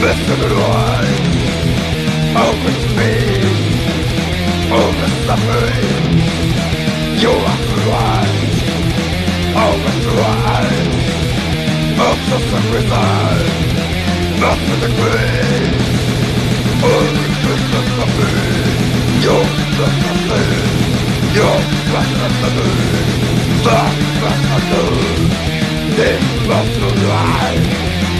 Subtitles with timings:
[0.00, 1.24] Mystical light
[2.32, 3.60] Open space
[4.72, 6.16] Open suffering
[7.20, 8.56] You are the light
[9.60, 10.88] Open the light
[12.08, 13.60] Of the sacrifice
[14.40, 15.84] Not for the grave
[16.80, 18.80] Only Christmas suffering
[19.20, 19.44] Your
[19.76, 20.80] Christmas suffering
[21.36, 21.58] Your
[21.92, 23.20] Christmas suffering
[23.68, 23.80] The
[24.16, 25.28] Christmas suffering
[26.00, 28.19] This was the light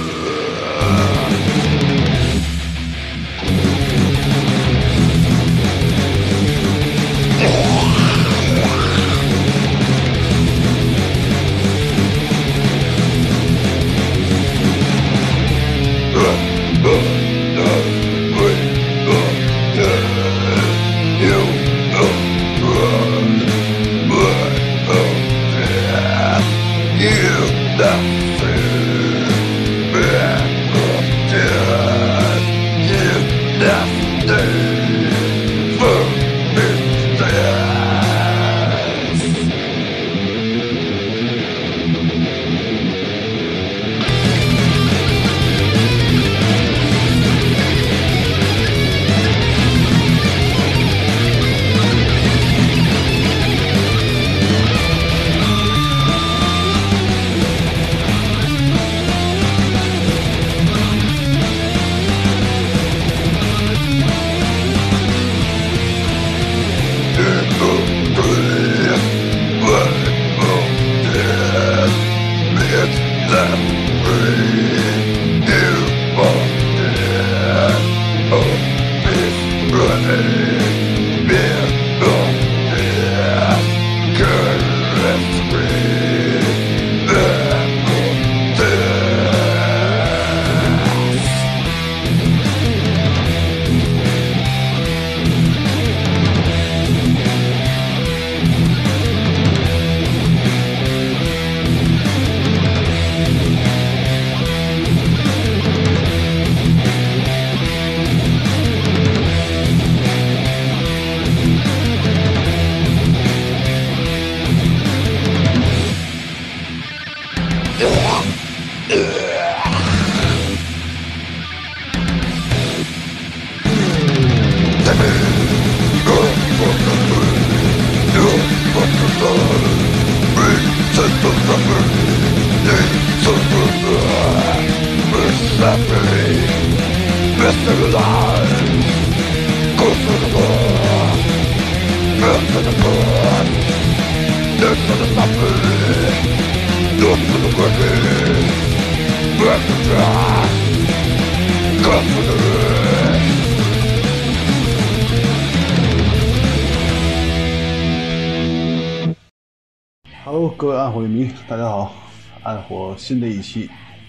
[161.01, 161.95] 火乐迷，大家好！
[162.43, 163.67] 暗火新的一期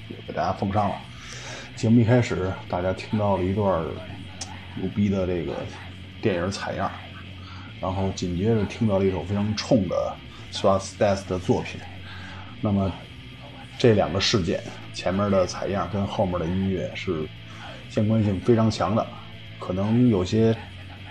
[0.08, 0.96] 又给大家奉上了。
[1.74, 3.82] 节目一开始，大家听到了一段
[4.76, 5.54] 牛逼的这个
[6.20, 6.92] 电影采样，
[7.80, 10.14] 然后紧接着听到了一首非常冲的
[10.50, 11.80] s w a s t a s 的作品。
[12.60, 12.92] 那么
[13.78, 14.62] 这两个事件，
[14.92, 17.26] 前面的采样跟后面的音乐是
[17.88, 19.06] 相关性非常强的。
[19.58, 20.54] 可能有些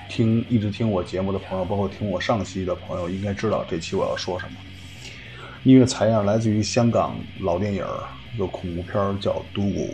[0.07, 4.60] 听一直听我节目的朋友，包括听我上期的朋友，应该知道这期我要说什么。
[5.63, 7.86] 音乐采样来自于香港老电影
[8.34, 9.90] 一个恐怖片叫《毒蛊》，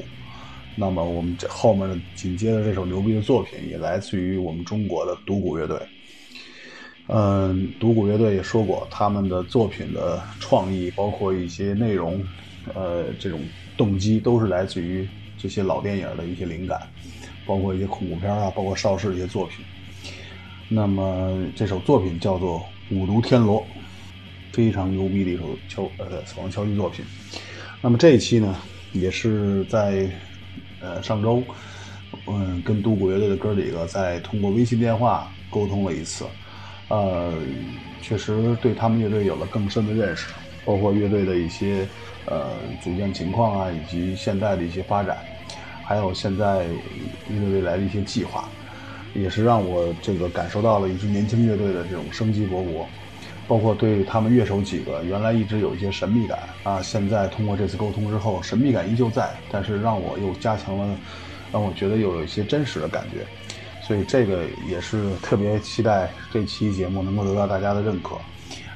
[0.77, 5.77] 那么我们这后面紧接着这首牛逼的作品也来自于我们中国的毒蛊乐队。
[7.07, 12.23] 嗯，毒蛊乐队也说过，他们的作品的创意，包括一些内容，
[12.73, 13.41] 呃，这种
[13.75, 15.05] 动机都是来自于
[15.37, 16.79] 这些老电影的一些灵感，
[17.45, 19.65] 包括一些恐怖片啊，包括邵氏的一些作品。
[20.69, 22.63] 那么这首作品叫做
[22.97, 23.59] 《五毒天罗》。
[24.57, 27.05] 非常牛逼的一首敲呃死亡敲击作品。
[27.79, 28.55] 那么这一期呢，
[28.91, 30.09] 也是在
[30.81, 31.43] 呃上周，
[32.25, 36.25] 嗯，跟独鼓乐队的哥几个在通过微信电话沟通了一次，
[36.87, 37.31] 呃，
[38.01, 40.33] 确实对他们乐队有了更深的认识，
[40.65, 41.87] 包括乐队的一些
[42.25, 45.19] 呃组建情况啊，以及现在的一些发展，
[45.85, 46.65] 还有现在
[47.27, 48.49] 乐队未来的一些计划，
[49.13, 52.87] 也是让我这个感受到了一支年轻乐队的这种生机勃勃。
[53.47, 60.97] 包括对他们乐手几个，原来一直有一些神秘感啊，现在通过这次沟通之后，神秘感依旧在，但是让我又加强了，
[61.51, 63.25] 让我觉得又有一些真实的感觉，
[63.81, 68.17] 所以这个也是特别期待这期节目能够得到大家的认可，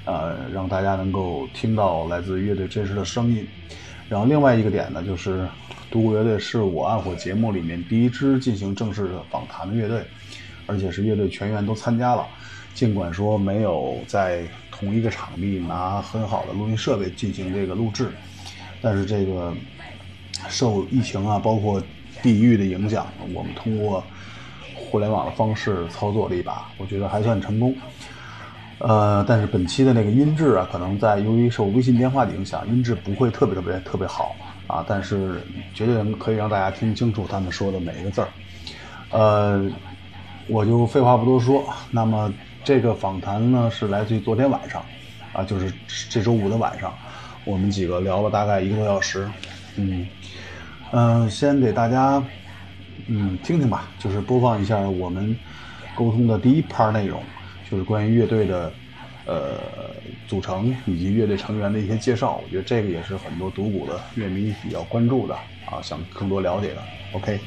[0.05, 3.45] 呃，让大家能够听到来自乐队真实的声音。
[4.07, 5.47] 然后另外一个点呢，就是
[5.89, 10.01] 独孤乐队是我暗火节目里面第一支进行正式的访谈的乐队，
[10.65, 12.25] 而且是乐队全员都参加了。
[12.73, 18.09] 尽管说没有在同一个场地拿很好的录音设备进行这个录制，
[18.81, 19.53] 但是这个
[20.49, 21.81] 受疫情啊，包括
[22.23, 24.03] 地域的影响，我们通过
[24.75, 27.75] 互联网的方式操作了一把，我觉得还算成功。
[28.79, 34.35] 呃，但是本期的那个音质啊，可能在由于受微信电话的影响，音质不会特别特别特别好
[34.65, 35.43] 啊，但是
[35.75, 38.27] 绝对可以让大家听清楚他们说的每一个字儿。
[39.11, 39.69] 呃，
[40.47, 42.33] 我就废话不多说，那么。
[42.63, 44.85] 这个访谈呢是来自于昨天晚上，
[45.33, 45.73] 啊，就是
[46.09, 46.93] 这周五的晚上，
[47.43, 49.27] 我们几个聊了大概一个多小时，
[49.77, 50.07] 嗯，
[50.91, 52.23] 嗯，先给大家，
[53.07, 55.35] 嗯，听听吧，就是播放一下我们
[55.95, 57.23] 沟通的第一 part 内容，
[57.69, 58.71] 就是关于乐队的
[59.25, 59.59] 呃
[60.27, 65.33] 组成以及乐队成员的一些介绍，我觉得这个也是很多独鼓的乐迷比较关注的
[65.65, 66.83] 啊，想更多了解的
[67.13, 67.39] ，OK。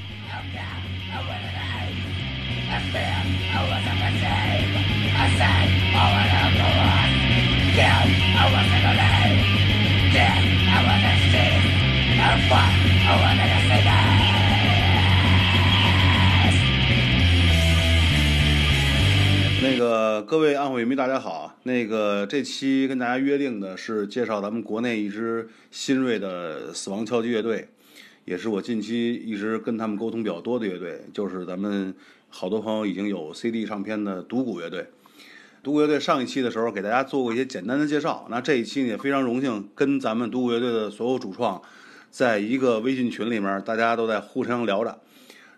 [19.63, 21.57] 那个各位暗火乐迷，大家好。
[21.63, 27.69] 那个这期跟大家约定的是介绍咱们国内一支新锐的死亡敲击乐队，
[28.25, 31.95] 也是我近期一直跟他们沟通比较多的乐队，就是咱们
[32.29, 34.85] 好多朋友已经有 CD 唱片的独鼓乐队。
[35.65, 41.63] 独孤乐队上一期的时候给大家做过一些简单的介绍，那这一期呢也非常荣幸跟咱们独孤乐队的所有主创，
[42.11, 44.99] 在一个微信群里面，大家都在互相聊着，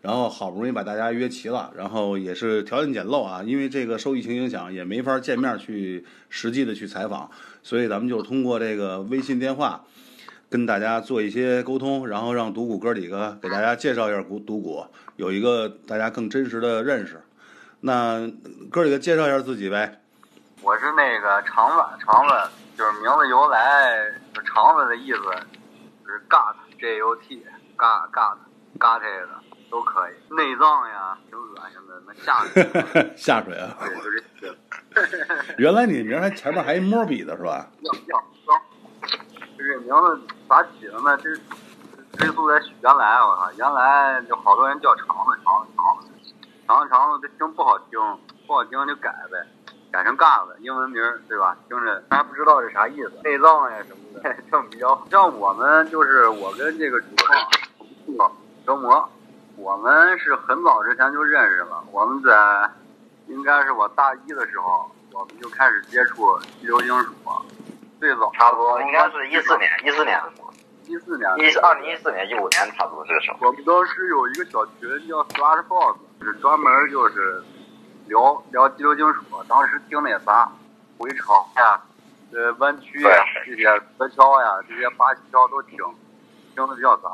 [0.03, 7.29] 然后好不容易把大家约齐了，然后也是条件简陋啊，因为这个受疫情影响也没法见面去实际的去采访，
[7.65, 9.85] 所以咱们就通过这个微信电话
[10.49, 14.85] 跟大家做一些沟通，然后让独鼓哥几个给大家介绍一下独独鼓，
[15.17, 17.21] 有一个大家更真实的认识。
[17.81, 18.27] 那
[18.71, 20.01] 哥几个介绍一下自己呗。
[20.63, 22.35] 我是那个肠子，肠子
[22.77, 25.23] 就是名字由来，就肠子的意思，
[26.05, 28.37] 就是 gut，J U T，gut gut
[28.79, 29.29] gut 这个
[29.71, 30.15] 都可以。
[30.35, 33.13] 内脏呀，挺恶心的，那下水。
[33.17, 33.77] 下水啊。
[33.79, 34.01] 对，就
[34.41, 34.57] 这。
[35.59, 37.69] 原来你名还前面还一摸笔的是吧？
[37.83, 38.19] 要要
[38.49, 38.63] 要。
[39.59, 41.17] 这名字咋起的呢？
[41.19, 41.35] 这
[42.17, 46.09] 追溯在原来，我靠，原来就好多人叫肠子，肠子，肠子。
[46.67, 47.99] 长长的这听不好听，
[48.47, 49.47] 不好听就改呗。
[49.93, 51.57] 改成嘎子，英文名儿对吧？
[51.69, 55.07] 听着还不知道是啥意思，内脏呀什么的， 这么比较好。
[55.11, 58.33] 像我们就是我跟这个主创
[58.67, 59.09] 折磨，
[59.57, 61.83] 我们是很早之前就认识了。
[61.93, 62.69] 我们在
[63.29, 67.13] 应该是我大一的时候，我们就开始接触激流金属，
[68.01, 70.21] 最早差不多应该是一四年，一四年
[70.85, 73.39] 一四年，一二零一四年、一五年差不多这个时候。
[73.47, 77.43] 我们当时有一个小群叫 Slash Box，是专门就是
[78.07, 79.23] 聊聊激流金属。
[79.49, 80.51] 当时听那啥
[80.99, 81.81] 回潮呀、
[82.33, 83.11] 呃弯曲呀
[83.45, 83.69] 这些
[83.99, 85.79] 河桥呀、这些八七桥都听，
[86.55, 87.09] 听的比较杂。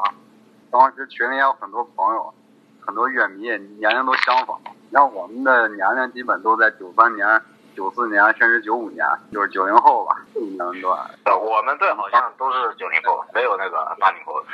[0.71, 2.33] 当时群里也有很多朋友，
[2.81, 3.43] 很多乐迷，
[3.79, 4.59] 年龄都相仿。
[4.91, 7.43] 像我们的年龄基本都在九三年、
[7.75, 10.99] 九四年，甚至九五年，就是九零后吧，这个年龄段。
[11.25, 14.47] 呃我们队好像都是九零后，没有那个八零后的。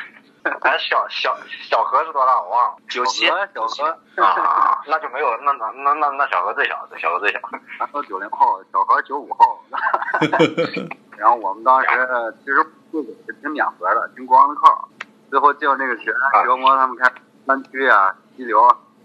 [0.61, 1.37] 咱小小
[1.69, 2.41] 小何是多大？
[2.41, 2.77] 我忘了。
[2.89, 3.85] 九七小何，小
[4.17, 7.41] 何，啊，那就没有，那那那那那小何最小，小何最小。
[7.79, 9.61] 咱都九零后，小何九五后。
[11.17, 11.89] 然后我们当时
[12.41, 13.07] 其实不是
[13.41, 14.89] 挺免盒的，挺光的靠。
[15.31, 16.13] 最后进入这个群，
[16.45, 17.13] 折磨他们开
[17.47, 18.61] 湾区啊、激流、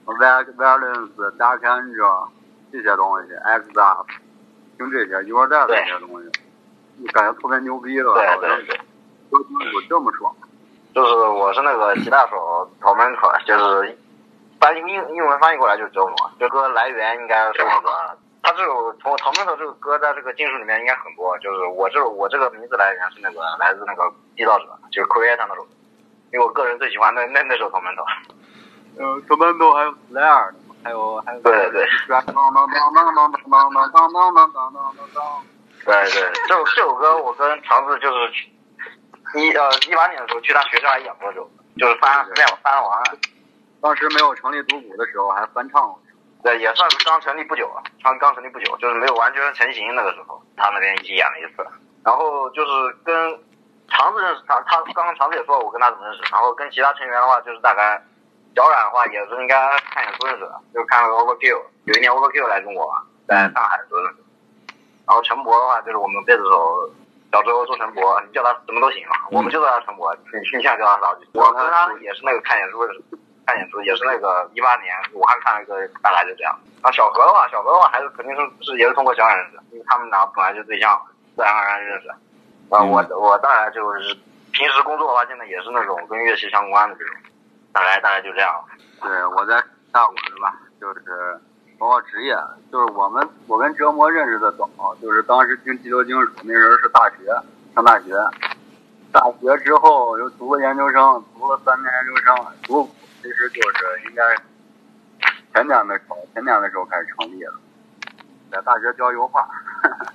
[0.05, 2.29] Violence、Dark Angel
[2.71, 4.07] 这些东西，X Up，
[4.77, 6.29] 听这些 u r d e 这些东西，
[7.03, 8.13] 就感觉特别牛逼了。
[8.13, 8.79] 对对对，
[9.29, 10.33] 说清楚这么爽。
[10.93, 13.97] 就是我是那个吉他手 Tomato，就是
[14.59, 16.15] 翻译英英文翻译过来就是折磨。
[16.39, 17.89] 这歌来源应该是那个，
[18.43, 21.37] 他这首从 Tomato 这个歌在这个金属里面应该很多。
[21.39, 24.03] 就是我这首我这个名字来源是那个来自那个
[24.35, 25.65] 缔造者，就是 Creator 那首，
[26.31, 28.05] 因为我个人最喜欢那那那首 Tomato。
[28.97, 31.87] 呃，Tomato 还有莱尔 r 还有还有，对对对，
[35.83, 38.31] 对对，这首这首歌我跟长子就是
[39.35, 43.17] 一呃一八年的时候去他学校还演过这首，就是翻没有翻完了。
[43.81, 45.99] 当时没有成立独舞的时候还翻唱过。
[46.43, 51.65] 对，也算是刚成立不久啊，刚刚成立不久，就是没有完全成型那个时候，他那边一起演了一次。
[52.03, 53.15] 然后就是跟
[53.87, 56.23] 肠子认识，他他刚刚肠子也说了，我跟他怎么认识。
[56.31, 58.01] 然后跟其他成员的话，就是大概
[58.55, 59.55] 小冉的话也是应该
[59.91, 64.23] 看演出认识的，就看了个 Overkill，有一年 Overkill 来中国嘛，在上海的时候认识。
[65.07, 66.91] 然后陈博的话，就是我们贝斯手
[67.33, 71.17] 小周周陈博，你叫他什么都行啊，我们就叫他陈博，你你想叫他啥。
[71.33, 72.85] 我跟他也是那个看演出。
[73.45, 76.57] 看演出也是那个一八年武汉看了一个，大概就这样。
[76.81, 80.97] 啊小何的话，小何的话还是肯定是是也是通过小冉认识，因为他们俩本来就对象，
[81.35, 82.07] 自然而然认识。
[82.07, 84.15] 啊、嗯我我大概就是
[84.53, 87.15] 平时工作的话，现在也是那种跟乐器相关的这种，
[87.73, 88.63] 大概大概就这样。
[89.01, 89.61] 对，我在
[89.91, 90.55] 大我是吧？
[90.79, 91.01] 就是
[91.83, 92.33] 包括职业，
[92.71, 97.25] 就是我们我跟折磨认识的早，就是当时听激流金属那时候是大学
[97.75, 98.13] 上大学，
[99.11, 102.89] 大学之后又读了研究生，读了三年研究生，读
[103.21, 104.23] 其实就是应该
[105.53, 107.51] 前年的时候，前年的时候开始成立的，
[108.49, 109.45] 在大学教油画。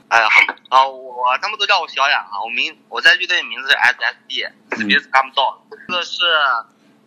[0.08, 0.28] 哎呀，
[0.70, 5.56] 好，啊，我他们都叫我小雅啊，我名我在乐队名字是 SSD，SBScomedown
[5.86, 6.16] 这个是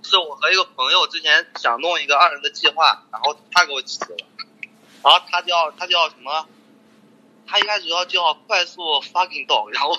[0.04, 4.16] 是我和一个朋友之前想弄一个二人的计划，然后他给我起的，
[5.04, 6.48] 然后他叫他叫什么？
[7.48, 9.98] 他一开始要叫快速 fucking dog，然后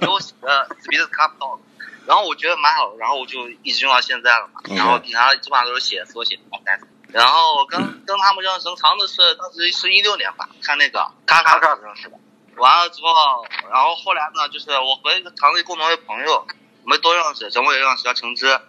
[0.00, 0.66] 给我写的
[1.06, 1.58] Come Down，
[2.06, 6.88] 然后我觉得蛮好，然后我就一直用到现在了嘛，然后平常基本上都是写缩写单词。
[7.12, 12.16] 然后跟跟他们认识，长的是当时是一六年吧，看那个咔咔咔认识的。
[12.56, 16.46] 完了之后，然后后来呢，就是我和一个长的共同的朋友，
[16.84, 18.60] 我们都认识，陈伟也认识，叫橙汁。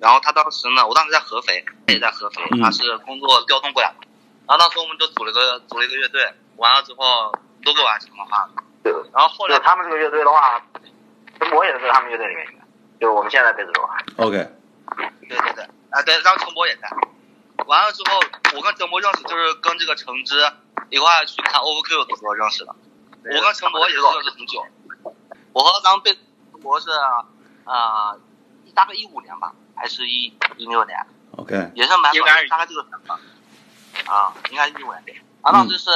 [0.00, 4.07] 然后他当时呢，我当时在合肥，他也在合肥，他是工作调动过来的。
[4.48, 7.30] 然后当时我们就组了个组了一个乐队，完了之后
[7.62, 8.48] 都给我安成了哈。
[8.82, 10.62] 对，然后后来他们这个乐队的话，
[11.38, 12.64] 陈博也是在他们乐队里面的，
[12.98, 13.88] 就是我们现在贝斯手。
[14.16, 14.48] OK，
[15.28, 16.88] 对对对，啊对，然后陈博也在。
[17.66, 18.18] 完了之后，
[18.56, 20.40] 我跟陈博认识就是跟这个橙汁
[20.88, 22.74] 一块去看 Overkill 的时候认识的。
[23.24, 24.64] 我跟陈博也是认识很久。
[25.52, 26.16] 我和咱们贝
[26.52, 27.26] 陈博是啊、
[27.64, 28.20] 呃，
[28.74, 30.96] 大概一五年吧，还是一一六年
[31.36, 32.12] ，OK，也是蛮
[32.48, 33.18] 大概这个时候
[34.06, 35.02] 啊，应该是一五年。
[35.42, 35.90] 啊，当时是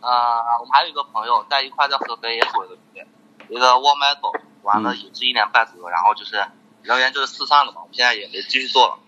[0.00, 3.06] 呃，我们还有一个朋友在一块在合肥也组了一个乐队，
[3.48, 6.36] 一个 War Metal，完了也是一年半左右，然后就是
[6.82, 8.98] 人员就是四散了嘛，我们现在也没继续做了。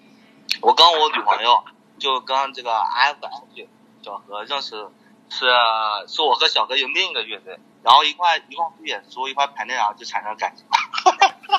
[0.61, 1.65] 我跟我女朋友
[1.99, 3.47] 就跟这个 F F
[4.03, 4.89] 小何认识，
[5.31, 5.47] 是
[6.09, 10.67] 是我和小何有另一个乐队，然后一块一块去演出，一块排练，然后就产生感情。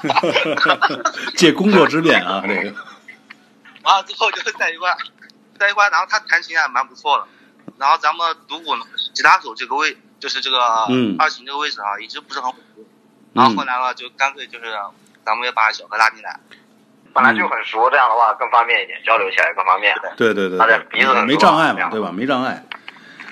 [1.37, 2.75] 借工作之便啊，这个。
[3.83, 4.95] 完了之后就在一块，
[5.59, 7.25] 在一块，然后他弹琴还蛮不错的，
[7.77, 10.57] 然后咱们独鼓呢，吉他手这个位就是这个
[10.89, 12.85] 嗯二琴这个位置啊，一直不是很稳定。
[13.33, 14.65] 然后后来呢，就干脆就是
[15.25, 16.39] 咱们也把小何拉进来。
[17.13, 19.93] 本来就很熟，这样的话更方便一点，交流起来更方便。
[20.17, 20.57] 对对对
[21.27, 22.11] 没障碍嘛，对吧？
[22.11, 22.65] 没障碍。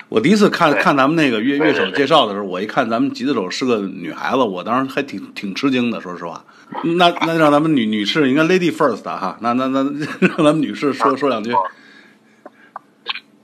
[0.07, 6.43] 我第一次看看咱们那个乐乐手介绍的时候，我一看咱们吉他手是个女孩子，我当时还挺挺吃惊的，说实话。
[6.83, 9.81] 那那让咱们女女士应该 lady first 啊哈，那那那
[10.19, 11.51] 让咱们女士说说两句。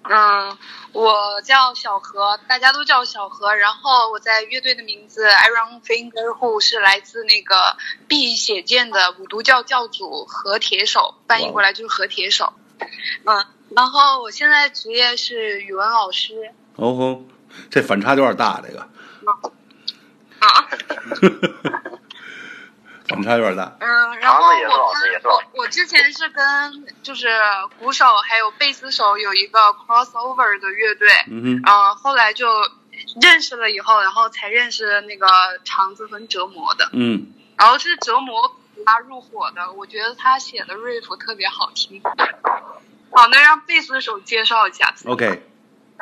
[0.10, 0.58] 嗯，
[0.94, 3.56] 我叫小何，大家都叫小何。
[3.56, 7.56] 然后我在乐队的名字 Iron Finger Who 是来自那个
[8.08, 12.54] 《碧血剑》的五毒教教主何铁手，翻译过来就是何铁手。
[13.26, 13.46] 嗯，
[13.76, 16.54] 然后我现在职业是语文老师。
[16.76, 17.24] 哦吼，
[17.70, 18.88] 这反差有点大，这个
[20.40, 20.68] 啊，
[23.08, 23.76] 反差有点大。
[23.80, 27.30] 嗯，然后我我我之前是跟就是
[27.80, 32.48] 鼓手还有贝斯手有一个 crossover 的乐队，嗯哼，嗯，后来就
[33.22, 35.28] 认识了以后，然后才认识那个
[35.64, 42.02] 肠子和折磨的，嗯，然后是折磨拉入伙的，我觉得他写的 riff 特别好听。
[43.12, 44.94] 好，那让贝斯手介绍一下。
[45.06, 45.42] OK，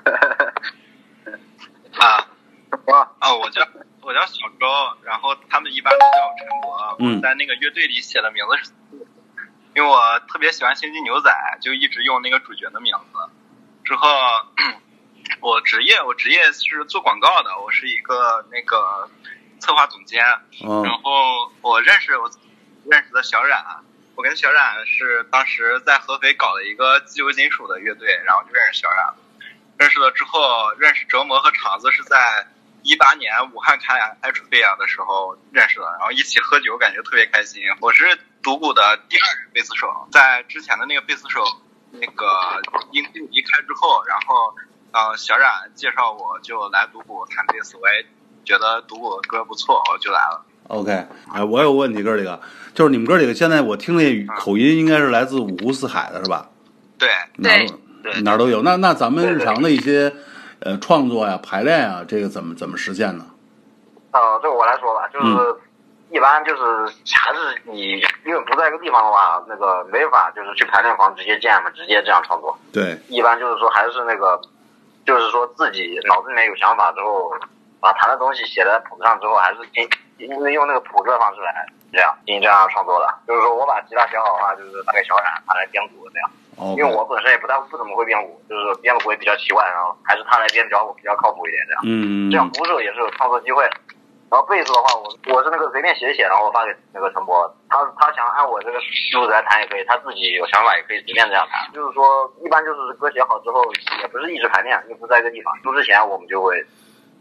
[1.97, 2.27] 啊
[2.85, 3.61] 我啊，我叫
[4.05, 4.67] 我叫小周，
[5.03, 6.95] 然后他们一般都叫我陈博。
[6.99, 8.71] 嗯我在那个乐队里写的名字是，
[9.73, 9.97] 因为我
[10.31, 13.17] 特别喜欢《星际牛仔》，就一直用那个主角的名字。
[13.83, 14.07] 之后，
[15.41, 19.09] 我职业我职业是做广告的，我是一个那个
[19.59, 20.23] 策划总监。
[20.63, 22.29] 嗯然后我认识我
[22.85, 23.59] 认识的小冉，
[24.13, 29.15] 我跟小冉是当时在合肥搞了一个自由金属的乐队，然后就认识小冉了。
[29.79, 32.47] 认识了之后，认识折磨和厂子是在
[32.85, 37.63] 一八年武汉开爱处飞扬的时候认识的，然后一起喝酒，感觉特别开心。
[37.81, 38.05] 我是
[38.43, 41.43] 独鼓的第二任贝斯手，在之前的那个贝斯手
[41.89, 42.27] 那个
[42.91, 44.53] 因病离开之后，然后
[44.91, 48.05] 呃小冉介绍我就来独鼓弹贝斯，我也
[48.45, 50.45] 觉得独鼓的歌不错，我就来了。
[50.67, 52.39] OK，哎，我有问题，哥儿几个，
[52.75, 56.51] 就是你们哥儿几个现在我听那口音应该是来自五湖四海的是吧？
[56.99, 58.61] 对哪都对哪儿都有。
[58.61, 60.13] 那那咱们日常的一些
[60.65, 63.25] 呃创作呀、排练啊，这个怎么怎么实现呢？
[64.11, 65.57] 呃，这个我来说吧，就是、嗯
[66.11, 66.61] 一般就是
[67.17, 72.55] 还是你因为不在一个地方的话，那个没法就是去排练房直接见嘛，直接这样创作。
[72.71, 74.39] 对，一般就是说还是那个，
[75.03, 77.33] 就是说自己脑子里面有想法之后，
[77.81, 83.07] 把弹的东西写在谱子上之后，还是听因为用那个谱子的方式来这样进行这样创作的。
[83.27, 86.29] 就是说我把吉他写好的话，就是打给小冉，他来编鼓这样。
[86.77, 91.81] 因为我本身也不太不怎么会编舞，就是编的鼓也比较奇怪，然后还是他来编比较比较靠谱一点这样。
[91.85, 93.63] 嗯这样鼓手也是有创作机会。
[94.31, 98.79] 然后贝斯的话，我我是那个随便写写，然后发给那个陈博，他他想按我这个
[99.13, 101.71] 路子来弹也可以，他自己有想法也可以随便这样弹。
[101.71, 103.61] 就是说，一般就是歌写好之后，
[104.01, 106.59] 也不是一直排练，又不在一个地方，录之前我们就会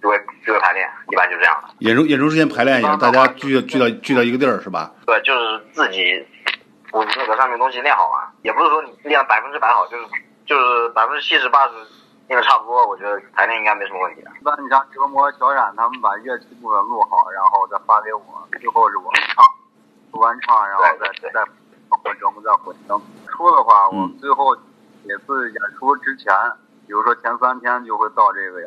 [0.02, 1.74] 就会就会排练，一般就这样的。
[1.80, 4.90] 演出演出之前排练一下，大家聚聚到聚到一个地儿是吧？
[5.06, 6.26] 对，就是自己
[6.90, 10.04] 我那个上面东西练好嘛，也不是说你练百分之百好，就是
[10.44, 11.72] 就是百分之七十八十
[12.28, 14.30] 练的差不多，我觉得排练应该没什么问题的。
[14.38, 18.20] 一般你像折磨小冉他们把乐器部分录好，然后再发给我，
[18.60, 19.42] 最后是我们唱，
[20.12, 21.42] 录完唱，然后再再
[21.88, 23.00] 混声再混声。
[23.28, 24.54] 出的话，嗯我们最后
[25.04, 26.30] 每次演出之前，
[26.86, 28.60] 比如说前三天就会到这个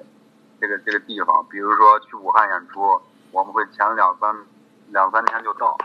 [0.60, 3.00] 这个这个地方，比如说去武汉演出，
[3.32, 4.36] 我们会前两三
[4.88, 5.78] 两三天就到，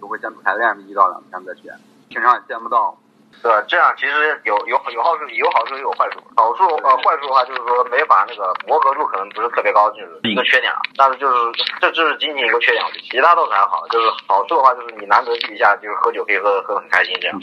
[0.00, 1.78] 就会先排练一到两天再去演，
[2.08, 2.96] 平常也见不到。
[3.42, 6.20] 对，这样其实有有有好处，有好处也有坏处。
[6.36, 10.78] 好处呃，坏处的话就是说没法那个磨合度可能不是特别高，就是一个缺点啊。
[10.96, 11.36] 但是就是
[11.80, 13.86] 这就是仅仅一个缺点，其他倒是还好。
[13.90, 17.38] 就是好处的话就是你难得聚一下，就是喝酒可以喝喝得很开心这样。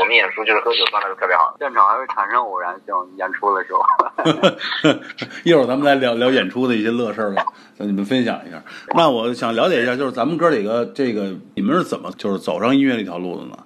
[0.00, 1.56] 我们演出就是喝酒状态是特别好的。
[1.58, 3.80] 现场还会产生偶然性，演出的时候。
[5.44, 7.44] 一会儿咱们来聊聊演出的一些乐事儿吧，
[7.78, 8.62] 跟你们分享一下。
[8.94, 13.56] 那我想了解一下，就是咱们哥几个这个，你们是怎么就是走上音乐这条路的呢？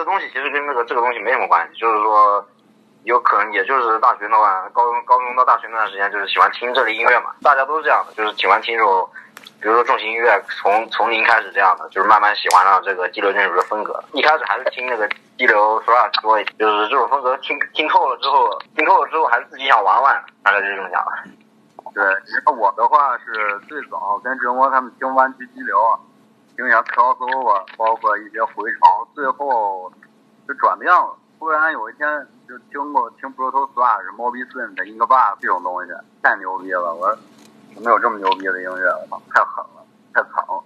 [0.00, 2.42] 这东西其实跟那个这个东西没什么关系，就是说，
[3.04, 9.06] 有可能也就是大学那段，高中高中到大学那段时间，就是喜欢听这类音乐嘛，大家都是这样的，就是喜欢听这种，
[9.60, 14.02] 比如说重型音乐，从从零开始这样的，就是慢慢喜欢上这个激流金属的风格。
[14.14, 21.12] 一开始还是听那个激流 thrash 多一点，就是这种风格听听透了之后，听透了之后还是自己想玩玩，大概就是这么想的。
[21.92, 25.76] 对，你看我的话是最早跟折磨他们听弯曲激流，
[26.60, 29.90] 听一下 crossover，包括一些回潮，最后
[30.46, 31.16] 就转变了。
[31.38, 32.06] 突然有一天
[32.46, 35.92] 就听过听 Proto Slash、Moby Sin 的 Ingaba 这种东西，
[36.22, 36.94] 太牛逼了！
[36.94, 37.18] 我说
[37.82, 40.62] 没有这么牛逼的音乐，我操，太狠了，太惨了。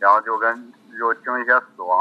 [0.00, 1.96] 然后就跟就听一些死亡，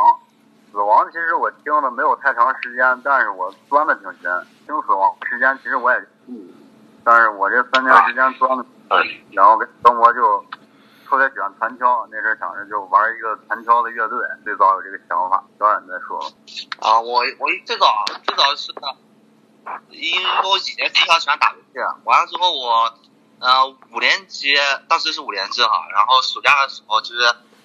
[0.72, 4.48] 死亡其实我听的没有太长时间，但是我钻的挺深。
[4.66, 6.50] 听死亡时间其实我也嗯，
[7.04, 8.66] 但是我这三年时间钻的。
[9.32, 10.44] 然后跟生活就
[11.10, 15.42] 特别喜欢弹敲，那阵儿想着就玩一个弹敲的乐队，最早有这个想法。
[15.58, 16.20] 小冉再说。
[16.80, 18.74] 啊，我我最早最早是，
[19.90, 22.94] 因为我以前非常喜欢打游戏，完了之后我，
[23.40, 24.54] 呃，五年级
[24.90, 27.22] 当时是五年制哈，然后暑假的时候就是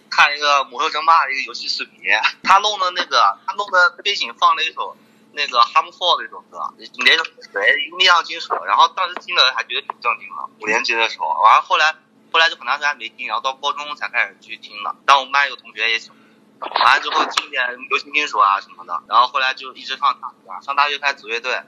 [0.08, 1.98] 看一个《魔兽争霸》的一个游戏视频，
[2.44, 4.96] 他弄的那个他弄的背景放了一首
[5.32, 11.92] 那个 Harmful 的一首歌，连谁一个力量金属，然后当时听的还觉得挺正经的，五年级的时候，完了后来
[12.32, 16.18] 后来就很长时间没听，然后到高中才开始去听的，但我们班有同学也喜欢。
[16.62, 21.60] 完了之后听点流行金属啊什么的，然后后来就一直上大学，上大学开始组乐队，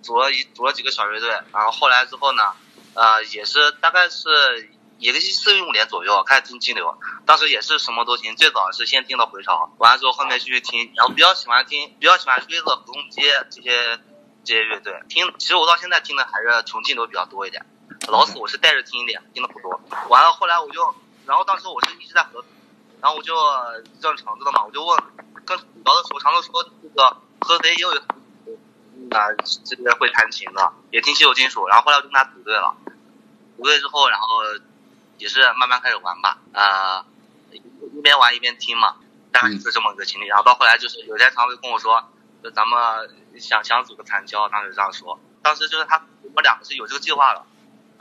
[0.00, 2.54] 组了一组了几个小乐队，然后后来之后呢，
[2.94, 13.98] 呃，也是大概是也是四零五年左右开始听激流，当时也是什么都听，最早是先听的回潮，完了之后后面继续听，然后比较喜欢听，比较喜欢追的合同街这些
[14.44, 17.66] 这些乐队，听，其实我到现在听的还是重庆流比较多一点，
[18.08, 20.94] 老死我是带着听一点，听的不多，完了后来我就，
[21.26, 22.44] 然后当时我是一直在合。
[23.00, 23.34] 然后我就
[24.00, 24.96] 正常子的嘛，我就问，
[25.44, 27.90] 跟聊的时候，常子说这个合肥也有
[29.10, 29.26] 啊，
[29.64, 31.66] 这边会弹琴的，也听稀有金属。
[31.66, 32.76] 然后后来我就跟他组队了，
[33.56, 34.28] 组队之后，然后
[35.18, 37.04] 也是慢慢开始玩吧，啊，
[37.50, 38.94] 一边玩一边听嘛，
[39.32, 40.26] 大概是这么一个经历。
[40.26, 42.04] 然后到后来就是有天常子跟我说，
[42.40, 45.18] 就咱们想想组个残交，当时这样说。
[45.42, 47.44] 当时就是他我们两个是有这个计划的，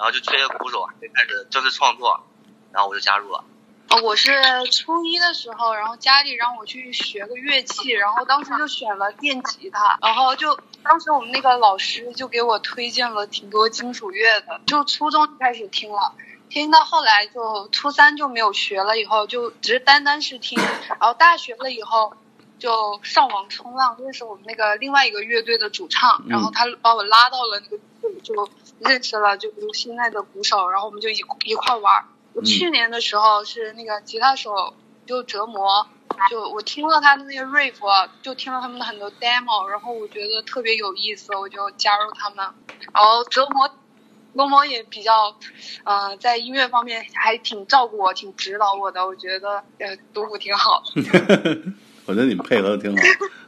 [0.02, 2.20] 然后就缺一个鼓手，就开始正式创作，
[2.72, 3.44] 然后我就加入了。
[4.02, 4.32] 我是
[4.72, 16.16] 初一的时候，然后家里让我去学个乐器，然后当时就选了电吉他，然后就当时我们那个老师就给我推荐了挺多金属乐的，就初中开始听了，
[16.50, 22.16] 听到后来就初三就没有学了，以后就只是单单是听，然后大学了以后
[22.58, 28.50] 就上网冲浪，认识我们那个另外一个乐队的主唱，然后他把我拉到了那个队，就
[28.82, 32.06] 认识了就比如现在的鼓手，然后我们就一一块玩。
[32.34, 34.74] 我去年的时候是那个吉他手
[35.06, 35.88] 就折磨，
[36.30, 42.38] 就我听了他的那个 riff，就听了他们的很多 demo，然后我觉得特别有意思，我就加入他们。
[42.94, 43.68] 然后折磨，
[44.34, 45.36] 折磨也比较，
[45.84, 50.84] 呃，在音乐方面还挺照顾我，挺指导我的，我觉得呃，独舞挺好。
[52.08, 53.04] 我觉得你们配合的挺好，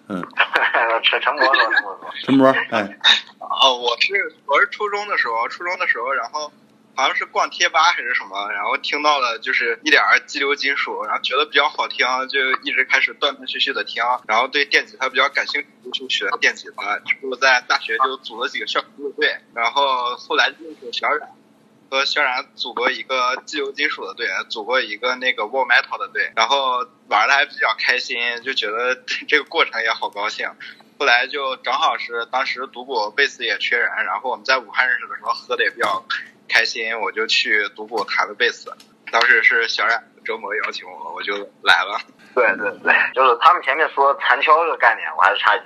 [0.08, 0.24] 嗯。
[1.04, 2.98] 陈陈博说， 陈博，哎。
[3.40, 6.52] 哦，我是我是初中的时候，初中的时候，然后。
[6.96, 17.00] 好像是逛贴吧还是什么，然后听到了就是一点激流金属，然后觉得比较好听，就一直开始断断续续的听，然后对电吉他比较感兴趣，就学电吉他。
[17.00, 21.32] 之后在大学就组了几个校乐队，然后后来认识小冉，
[21.90, 28.96] 和小冉组过一个激流金属的队，组过一个那个 War Metal 的队，然后玩的还比较开心，就觉得
[29.28, 30.50] 这个过程也好高兴。
[31.00, 36.04] 后来就正好是当时独鼓贝斯也缺人，然后我们在武汉认识的时候喝的也比较。
[36.46, 38.72] 开心，我就去独鼓弹了贝斯。
[39.12, 42.00] 当时是小冉周末邀请我，我就来了。
[42.36, 45.66] 对对对，就是他们前面说残敲这个概念，我还是插一句，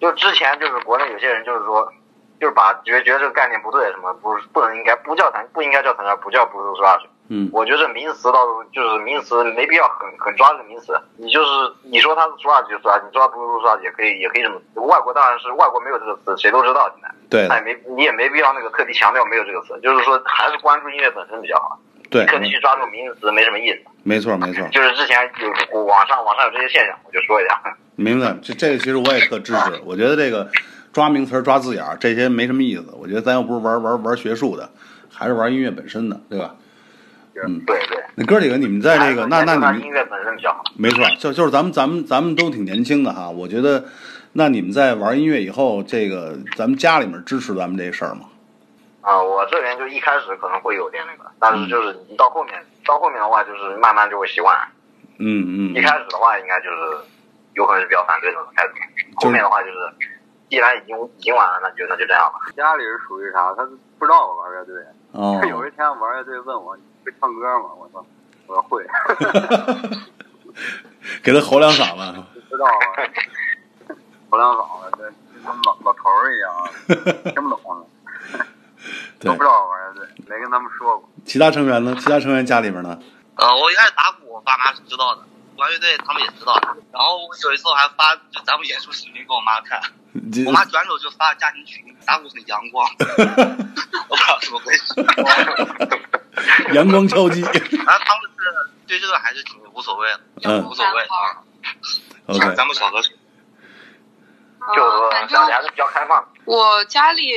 [0.00, 1.92] 就之前就是国内有些人就是说，
[2.40, 7.08] 就是把觉觉得这个概念不对，什么不不能应该不叫残不应该叫残敲，不叫不是抓去。
[7.28, 10.92] 嗯，我觉得名词倒是就是名词没必要很很抓这个名词。
[11.16, 11.48] 你就是
[11.82, 14.60] 你说它是抓就抓，你抓不是抓也可以也可以这么。
[14.86, 17.08] 外国当然是外国没有这个词，谁都知道现在。
[17.30, 21.78] 对，那也没你也没必要那个特地强调没有这个词，就是说还是关注音乐本身比较好。
[22.10, 23.78] 对，特地去抓住名词没什么意思。
[24.02, 24.68] 没错没错。
[24.68, 25.18] 就是之前
[25.72, 27.58] 有网上网上有这些现象，我就说一下。
[27.96, 29.80] 明白，这这个其实我也特支持。
[29.86, 30.46] 我觉得这个
[30.92, 32.94] 抓名词抓字眼儿这些没什么意思。
[33.00, 34.68] 我觉得咱又不是玩玩玩学术的，
[35.10, 36.54] 还是玩音乐本身的，对吧？
[37.46, 38.04] 嗯，对对。
[38.14, 40.62] 那哥几个，你们在这个那那你们音乐本身比较好。
[40.76, 43.84] 没错，就就是咱们咱们咱们都挺年轻的哈，我觉得。
[44.36, 48.22] 那你们在玩音乐以后，这个咱们家里面支持咱们这事儿吗？
[49.00, 52.52] 啊，我这边就一开始可能会有点那个，但是就是你到后面，
[52.84, 54.58] 到后面的话就是慢慢就会习惯。
[55.18, 55.74] 嗯嗯。
[55.76, 57.06] 一开始的话，应该就是
[57.54, 58.74] 有可能是比较反对那种态度。
[59.22, 59.78] 后面的话就是，
[60.50, 62.50] 既然已经已经玩了，那就那就这样吧。
[62.56, 63.54] 家里是属于啥？
[63.54, 63.62] 他
[64.00, 64.74] 不知道我玩乐队。
[65.12, 65.40] 哦。
[65.48, 67.68] 有一天玩乐队问我会唱歌吗？
[67.78, 68.06] 我说
[68.46, 68.84] 我说会。
[71.22, 72.22] 给他吼两嗓子。
[72.48, 72.70] 不知道啊。
[74.30, 75.02] 吼两嗓子，这
[75.46, 76.52] 跟老老头儿一样，
[77.34, 77.86] 听不懂了。
[79.20, 81.08] 都不知道玩乐队，没跟他们说过。
[81.24, 81.96] 其他成员呢？
[81.98, 82.98] 其他成员家里边呢？
[83.36, 85.22] 呃，我一开始打鼓，我爸妈是知道的，
[85.56, 86.54] 玩乐队他们也知道。
[86.92, 89.80] 然后我有一次我还发就咱们演出视频给我妈看，
[90.46, 92.86] 我妈转手就发家庭群，打鼓很阳光，
[94.08, 94.94] 我不知道怎么回事。
[96.74, 97.40] 阳光敲击。
[97.40, 97.58] 然后
[98.04, 101.42] 他们是对这个还是挺无所谓的，嗯，无所谓啊。
[102.26, 103.16] OK，咱们小河水。
[104.74, 106.26] 就是反正还是比较开放。
[106.46, 107.32] 我家里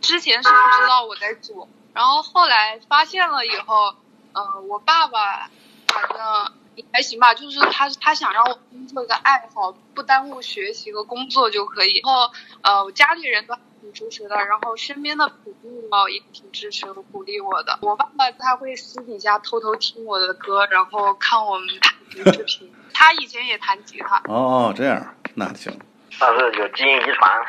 [0.00, 3.94] 之前是不知道我在做，然后后来发现了以后，
[4.32, 5.48] 嗯，我爸爸
[5.86, 8.58] 反正也还行吧，就是他他想让我
[8.88, 12.00] 做一个爱好，不耽误学习和工作就可以。
[12.04, 12.32] 然后
[12.62, 15.54] 呃，我家里人都挺支持的，然后身边的朋
[15.90, 17.78] 友也挺支持和鼓励我的。
[17.82, 22.72] 我爸爸他会私底下偷偷听我的歌，然后看我们弹琴视频。
[22.94, 24.16] 他以前也弹吉他。
[24.28, 25.78] 哦哦，这样那行。
[26.20, 27.46] 那是有基因遗传。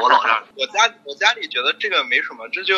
[0.00, 2.74] 我老家，我家我家里觉得这个没什么，这就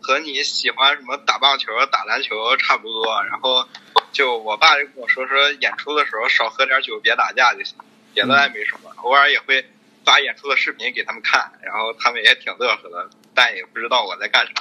[0.00, 3.22] 和你喜欢什么打棒球、打篮球差不多。
[3.24, 3.66] 然后
[4.12, 7.76] 就我爸就跟我说说，演出的时候少喝点酒，别打架就行，
[8.14, 8.90] 别的也没什么。
[9.02, 9.64] 偶尔也会
[10.04, 14.52] 发演出的视频给他们看，然后他们也挺乐呵的，但也不知道我在干啥，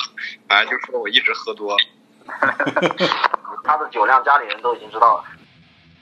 [0.48, 1.78] 反正就说我一直喝多。
[3.64, 5.24] 他的酒量，家里人都已经知道了。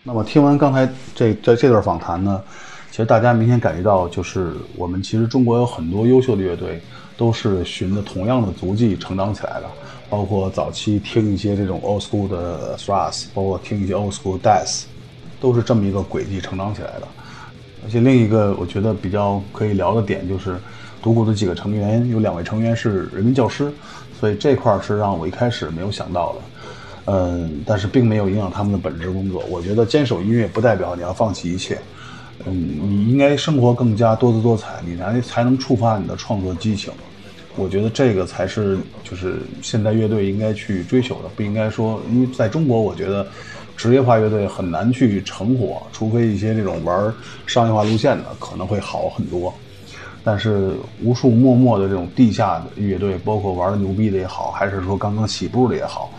[0.03, 2.41] 那么听完刚才这这这段访谈呢？
[2.91, 6.81] 其实大家明显感觉到，就是我们其实中国有很多优秀的乐队，
[7.17, 9.69] 都是循着同样的足迹成长起来的。
[10.09, 14.83] 包括早期听一些这种 old school 的 thrash，包括听一些 old school death，
[15.39, 17.07] 都是这么一个轨迹成长起来的。
[17.83, 20.57] 而且另一个我觉得比较可以聊的点就是，
[21.01, 23.71] 独孤的几个成员有两位成员是人民教师，
[24.19, 26.39] 所以这块是让我一开始没有想到的。
[27.05, 29.43] 嗯，但是并没有影响他们的本职工作。
[29.49, 31.79] 我觉得坚守音乐不代表你要放弃一切。
[32.45, 36.91] 嗯，你应该生活更加多姿多彩，你才才能触发你的创作激情。
[37.55, 43.27] 我觉得这个才是就是现代乐队应该去追求的，不应该说，因为在中国，我觉得
[43.75, 47.13] 职业化乐队很难去成火，除非一些这种玩
[47.45, 49.53] 商业化路线的可能会好很多。
[50.23, 56.11] 但是无数默默的这种地下的乐队，包括玩的牛逼的也好，还是说刚刚起步的也好，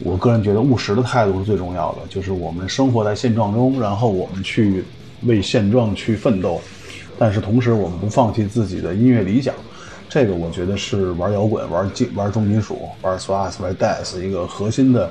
[0.00, 4.84] 我个人觉得务实的态度是最重要的，就是我们生活在现状中，然后我们去。
[5.22, 6.60] 为现状去奋斗，
[7.18, 9.52] 但是同时我们不放弃自己的音乐理想，
[10.16, 15.10] 这个我觉得是玩摇滚、玩金、玩重金属、玩 thrash、玩 death 一个核心的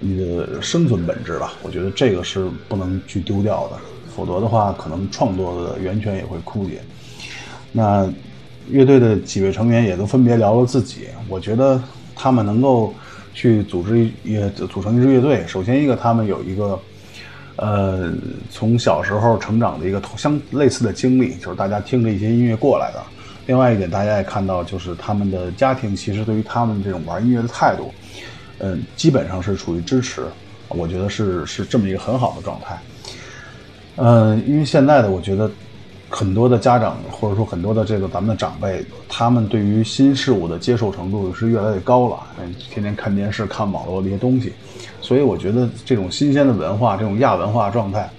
[0.00, 1.52] 一个生存本质吧。
[1.62, 3.76] 我觉得这个是不能去丢掉的，
[4.12, 6.80] 否则的话，可能创作的源泉也会枯竭。
[7.70, 8.12] 那
[8.68, 11.80] 乐队的几位成员也都分别聊了自己，我觉得
[12.16, 12.92] 他们能够
[13.32, 14.36] 去组织一
[14.68, 16.76] 组成一支乐队，首先一个他们有一个。
[17.56, 18.12] 呃，
[18.50, 23.00] 从小时候成长的一个相类似的经历，就是大家听着一些音乐过来的。
[23.46, 27.92] 另外一点，大家也看到，就是他们的家庭其实对于他们这种玩音乐的态度，
[28.58, 30.22] 嗯，基本上是处于支持。
[30.68, 32.78] 我觉得是是这么一个很好的状态。
[33.96, 35.48] 嗯，因为现在的我觉得
[36.08, 42.18] 很多的家长或者说很多的这个咱们的长辈，他们对于新事物的接受程度是越来越高了。
[42.40, 44.52] 嗯，天天看电视、看网络这些东西。
[45.00, 48.10] 所以我觉得这种新鲜的文化，这种亚文化状态，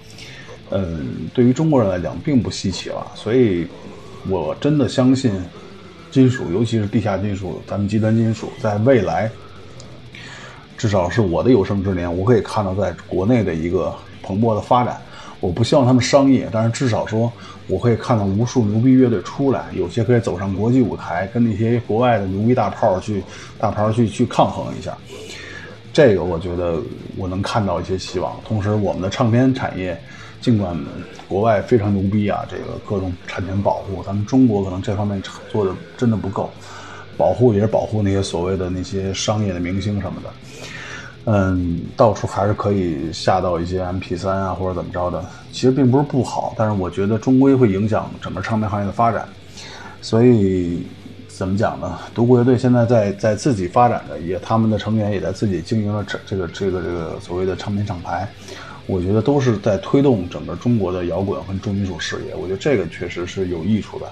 [0.69, 3.05] 嗯，对于中国人来讲并不稀奇了。
[3.15, 3.67] 所以，
[4.27, 5.31] 我真的相信，
[6.11, 9.29] 金属，尤其是地下金属，咱们极端金属，在未来，
[10.77, 14.99] 至少是我的有生之年，我可以看到在国内的一个蓬勃的发展。
[15.41, 17.31] 我不希望他们商业，但是至少说，
[17.67, 23.21] 我可以看到无数牛逼乐队出来，有些可以走上国际舞台，跟那些国外的牛逼大炮去
[23.59, 24.97] 大炮去去抗衡一下。
[25.93, 26.79] 这个我觉得
[27.15, 28.35] 我能看到一些希望。
[28.45, 29.95] 同时，我们的唱片产业，
[30.45, 30.77] 尽管
[31.27, 35.19] 国外非常牛逼啊，这个各种产权保护，咱们中国可能这方面
[35.51, 36.51] 做的真的不够。
[37.17, 40.29] 保护也是保护那些所谓的那些商业的明星什么的。
[41.25, 45.25] 嗯，到处还是可以下到一些 MP3 啊，或者怎么着的。
[45.51, 49.27] 其实并不是不好，但是我觉得终归会影响整个唱片行业的发展。
[49.99, 50.85] 所以。
[51.27, 51.99] 怎么讲呢？
[52.13, 58.25] 独孤乐队现在在在自己发展的，也他们的成员也在自己经营了这这个这个这个所谓的唱片厂牌，
[58.87, 62.35] 我觉得都是在推动整个中国的摇滚和重金属事业。
[62.35, 64.11] 我觉得这个确实是有益处的，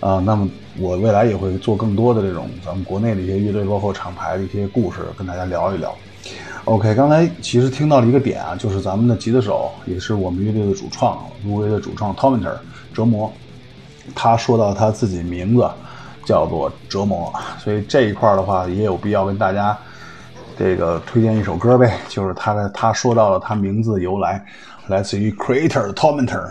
[0.00, 5.94] 啊，那么我未来也会做更多的这种咱们国内的一些乐队，包括厂牌的一些故事，跟大家聊一聊。
[6.64, 12.56] OK，刚才其实听到了一个点啊，就是咱们的吉他手，也是我们乐队的主创，独孤的主创 Tomater
[12.94, 13.32] 折磨，
[14.14, 15.68] 他说到他自己名字。
[16.24, 19.76] 叫做折磨，所以这一块的话也有必要跟大家
[20.58, 24.44] 这个推荐一首歌呗，就是他的他说到了他名字由来，
[24.88, 26.50] 来自于 Creator Tormentor。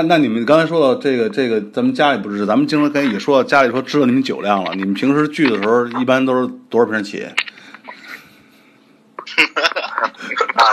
[0.00, 4.74] 那那你们刚才说到这个这个，咱们家里不是，咱们经常跟也说到家里说知道你们酒量了。
[4.74, 7.22] 你们平时聚的时候，一般都是多少瓶起？
[7.24, 7.34] 啊，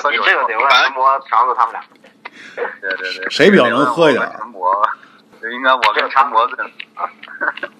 [0.09, 1.83] 你这个得问陈博、强子他们俩。
[2.55, 4.71] 对对对，谁比较能喝一点陈博，
[5.51, 6.55] 应该我跟陈博最。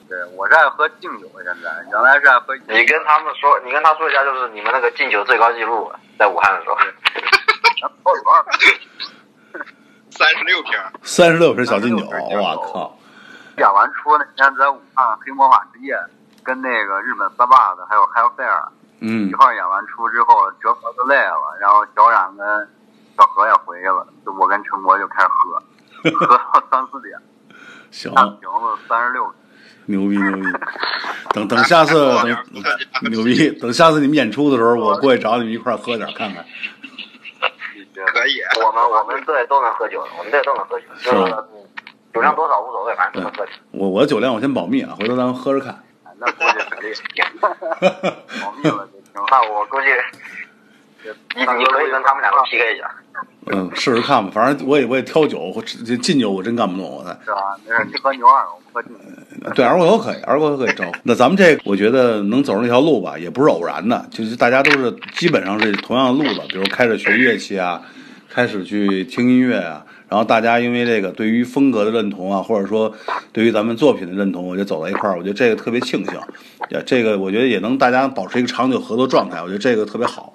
[0.10, 2.54] 对，我是爱喝敬酒，现在原来是爱喝。
[2.68, 6.76] 你跟他们说，你跟他说一下，就是你们那个敬酒最高记录，在武汉的时候。
[10.18, 10.72] 三十六瓶。
[11.04, 12.98] 三十六瓶小金酒，我靠！
[13.58, 15.96] 演完出那天在武汉黑魔法之夜，
[16.44, 18.68] 跟那个日本 SPA 的还有 Hellfire
[19.00, 22.46] 嗯一，块演完出之后，折合都累了，然后小冉跟
[23.18, 27.20] 小何也回去了，就我跟陈博就开始喝， 喝到三四点，
[27.92, 29.32] 行，大瓶子三十六。
[29.90, 30.44] 牛逼牛逼！
[31.32, 31.94] 等等下次
[33.02, 36.46] 等牛逼，等下次你们演出的时候，我过去找你们一块儿喝点看看。
[38.06, 38.40] 可以。
[38.64, 41.66] 我们我们队都能喝酒，我们队都能喝酒，就是是吗嗯
[42.14, 43.52] 酒量多少无所谓，反正都能喝酒。
[43.72, 45.84] 我我酒量我先保密啊，回头咱们喝着看。
[46.20, 46.92] 那估计肯定
[48.42, 49.28] 保密了就挺好。
[49.30, 49.88] 那我估计
[51.36, 52.90] 你你可以跟他们两个 PK 一下。
[53.50, 57.12] 嗯，试试看吧，反正我也我也挑酒，我这禁酒我真干不动，我才。
[57.24, 57.58] 是吧？
[57.66, 58.90] 没事，你喝牛二，我不喝酒。
[59.56, 60.84] 对，二锅头可以，二锅头可以招。
[61.04, 67.82] 那咱们这个，我觉得能走上这条路吧，也不是偶然的，就是大家都是基本上是同样的路子，比如开始学乐器啊，
[68.30, 72.94] 开始去听音乐啊，然后大家因为这个对于风格的认同啊，或者说
[73.32, 76.20] 对于咱们作品的认同，我就走到一块儿，我觉得这个特别庆幸，
[76.70, 80.34] 也这个我觉得也能大家保持一个长久合作状态，我觉得这个特别好。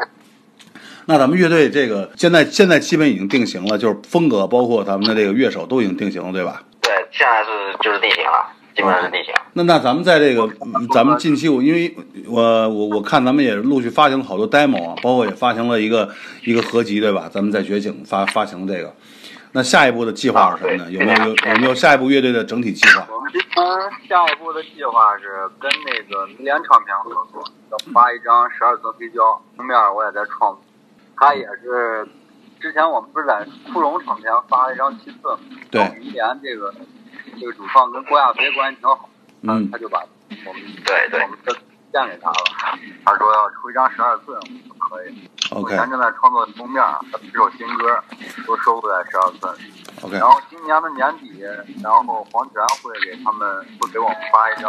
[1.06, 6.62] 那咱们乐队这个现在现在基本已经定型了，就是风格包括咱们的这个乐手都已经定型了，对吧？
[6.80, 7.50] 对，现在是
[7.80, 8.46] 就是定型了，
[8.76, 9.34] 基本上是定型。
[9.54, 11.94] 那那咱们在这个，嗯咱们近期我因为
[12.28, 16.08] 我我我看咱们也陆续发行了好多 demo 啊，包括也发行了一个
[16.44, 17.28] 一个合集，对吧？
[17.30, 18.94] 咱们在觉醒发发行这个，
[19.52, 20.90] 那下一步的计划是什么呢？
[20.90, 23.06] 有没有有有没有下一步乐队的整体计划？
[23.12, 23.66] 我们这边
[24.08, 27.42] 下一步的计划是跟那个迷联唱片合作，
[27.72, 29.20] 要发一张十二寸黑胶，
[29.56, 30.62] 封面我也在创作。
[31.22, 32.04] 它也是
[32.58, 35.38] 之前我们不是在库荣唱片发了一张七寸，
[35.70, 36.74] 对于年这个
[37.38, 39.08] 这个主创跟郭亚飞关系挺好，
[39.42, 40.00] 嗯他就把
[40.44, 41.52] 我们对对我们就
[41.92, 42.34] 献给他了，
[43.04, 44.36] 他说要出一张十二寸，
[44.68, 45.30] 我说可以。
[45.52, 46.82] OK 目前正在创作封面，
[47.32, 48.02] 这首新歌
[48.44, 49.54] 都收录在十二寸。
[50.02, 51.38] OK 然后今年的年底，
[51.84, 54.68] 然后黄泉会给他们会给我们发一张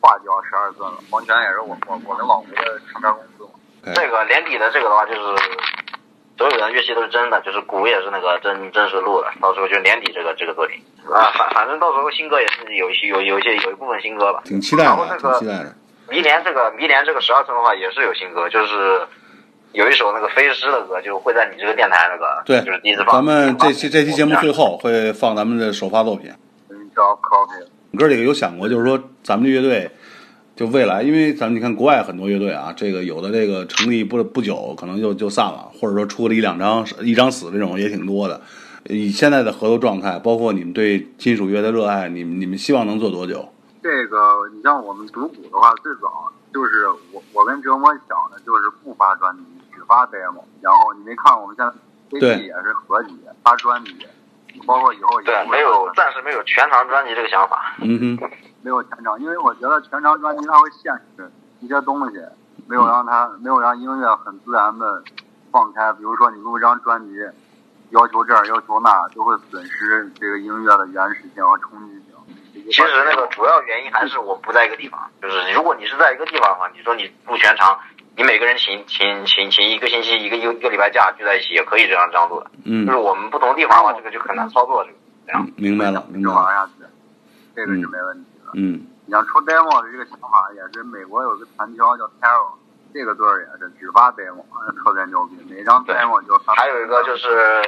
[0.00, 0.98] 画胶十二寸了。
[1.10, 3.58] 黄泉也是我我我们老吴的唱片公司嘛。
[3.92, 5.20] 这个年底的这个的话，就是
[6.38, 9.28] 所有的乐器都是真的，就是鼓也是那个真真实录的。
[9.40, 10.82] 到时候就年底这个这个作品
[11.12, 14.42] 啊，反反正到时候新歌也是有一些有有一些有一部分新歌吧。
[14.44, 15.74] 挺期待的，然后这个挺期待的。
[16.10, 19.06] 迷联这个迷联这个十二寸的话也是有新歌，就是
[19.72, 23.14] 有一首那个飞狮的歌，就会在你这个电台那个对就是第一次放。
[23.16, 26.30] 咱们这期这期节目最后会放咱们的首发作品。
[26.68, 27.66] 嗯，叫 Copy。
[27.96, 29.88] 哥几个有想过，就是说咱们这乐队，
[30.56, 38.40] 就未来，因为咱们你看国外很多乐队啊，这个有的这个成立不不久，可能就就散了，或者说出了一两张一张死这种也挺多的。
[38.88, 43.48] 以现在的合作状态，包括你们对金属乐的热爱，你们你们希望能做多久？
[43.82, 49.42] 这个，你像我们独鼓的话，最早就是我我跟折磨想的就是不发专辑，
[49.74, 50.44] 只发 demo。
[50.60, 51.72] 然后你没看我们现在
[52.08, 53.92] 对 CD 也是合集发专辑，
[54.66, 57.74] 包括以后也对，没有暂时没有全长专辑这个想法。
[57.80, 58.30] 嗯哼，
[58.64, 62.16] 没有全长，因为我觉得全长专辑它会限制一些东西，
[62.66, 65.02] 没有让它没有让音乐很自然的
[65.52, 65.92] 放开。
[65.92, 67.10] 比如说你录一张专辑，
[67.90, 72.14] 要求这儿要求那，就会损失这个音乐的原始性和冲击性。
[72.64, 77.78] 其实那个主要原因还是我不在一个地方，就是如果你是在一个地方的话，你说你录全长，
[78.16, 82.50] 你每个人请请请请一个星期一个一个一个礼拜假聚在一起也可以这样这样录的。
[82.64, 84.96] 嗯就是我们不同地方的话，这个就很难操作这个。
[85.26, 86.70] 这样，明白了，明白了。
[87.54, 88.33] 这个是没问题的。
[88.54, 92.48] 嗯你要出 demo 的这个想法，也是美国有个弹敲叫 Taro，
[92.94, 94.42] 这个队儿也是只发 demo，
[94.82, 96.54] 特别牛逼，每张 demo 就发。
[96.54, 97.62] 还有一个就是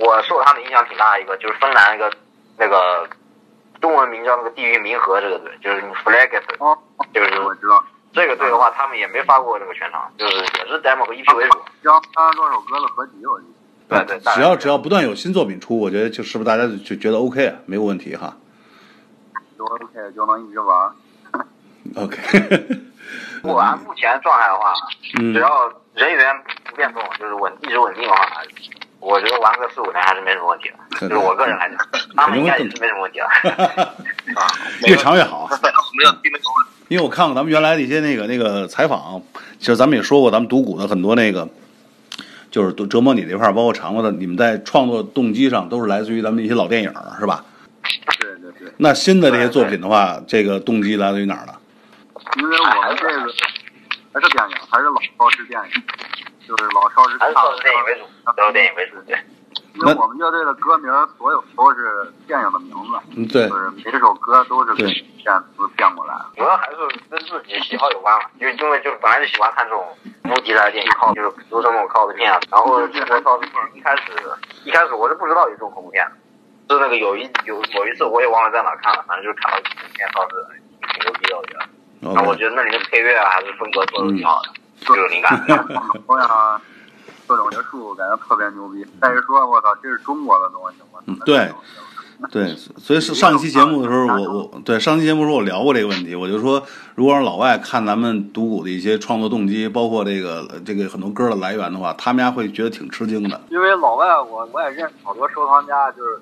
[0.00, 2.10] 我受他们影响挺大的一个，就是芬兰一个
[2.58, 3.08] 那个
[3.80, 6.76] 中文名叫那个地狱冥河这个队，就是 Flaget 哦，
[7.14, 11.58] 就是我知道，这个队的话，他们也没发过这个全场，就是也是 demo 和 EP 为主。
[11.84, 13.46] 将三十多首歌的合集，我记
[13.88, 14.04] 得。
[14.04, 18.36] 对对，只要只要不断有新作品出，我觉得就是不是大家就觉得 OK 啊，没有问题哈。
[19.56, 20.90] 就 OK，就能一直玩。
[21.94, 22.80] OK，
[23.42, 24.74] 不按目前状态的话，
[25.18, 25.48] 嗯只要
[25.94, 26.34] 人员
[26.64, 28.26] 不变动，就是稳一直稳定的话，
[29.00, 31.08] 我觉得玩个四五年还是没什么问题的。
[31.08, 31.78] 就是我个人来讲，
[32.16, 33.26] 他们应该也是没什么问题了。
[34.34, 34.46] 啊，
[34.86, 35.48] 越长越好。
[35.98, 36.72] 没有听那个问题。
[36.88, 39.22] 因为我看过咱们原来的一些那个那个采访，
[39.58, 41.48] 其实咱们也说过，咱们独谷的很多那个，
[42.50, 47.44] 就是都折磨你这块儿，包括长子的，你们在创作动机上都是来自于咱们一些老电影儿，是吧？
[48.20, 51.54] 对对对，那新的这些作品的话，这个动机来自于哪儿呢？
[52.38, 53.12] 因为我们这个
[54.12, 55.82] 还是电影，还是老超市电影，
[56.46, 58.06] 就是老超市还是电影为主，
[58.36, 58.96] 都是电影为主。
[59.06, 59.16] 对，
[59.74, 66.26] 因为我们乐队的歌名所有都是电影的名字，嗯，对就，是每首歌都是跟对电词变过来的。
[66.36, 66.76] 主要还是
[67.10, 69.84] 跟自己喜好有关嘛，因为因为就是本来就喜欢看这种
[70.24, 74.02] 无题材的电影，靠就是比如说那种靠的片啊，然后中国靠的片一开始
[74.64, 76.04] 一开始我是不知道有这种恐怖片
[76.68, 80.36] 的，是那个有一有某一次我也忘了在哪看了，反正就是看到恐怖片倒是
[80.92, 81.66] 挺牛逼的，我觉得。
[82.14, 84.50] 然后我觉得那里的配乐啊还是风格做的挺好的，
[84.86, 85.36] 就有灵感。
[86.06, 86.60] 好像
[87.26, 88.84] 各种元素感觉特别牛逼。
[89.00, 91.50] 再一说，我操，这是中国的东西，我对
[92.32, 96.62] 对，所以是上一期节目的时候，我我对上期节目的时候我聊过这个问题，我就说，
[96.94, 103.38] 如果让老外看咱们独鼓的一些创作动机，包括这个这个很多歌的来源的话，他们家会觉得挺吃惊的。
[103.50, 106.18] 因为老外我我也认识好多收藏家，就是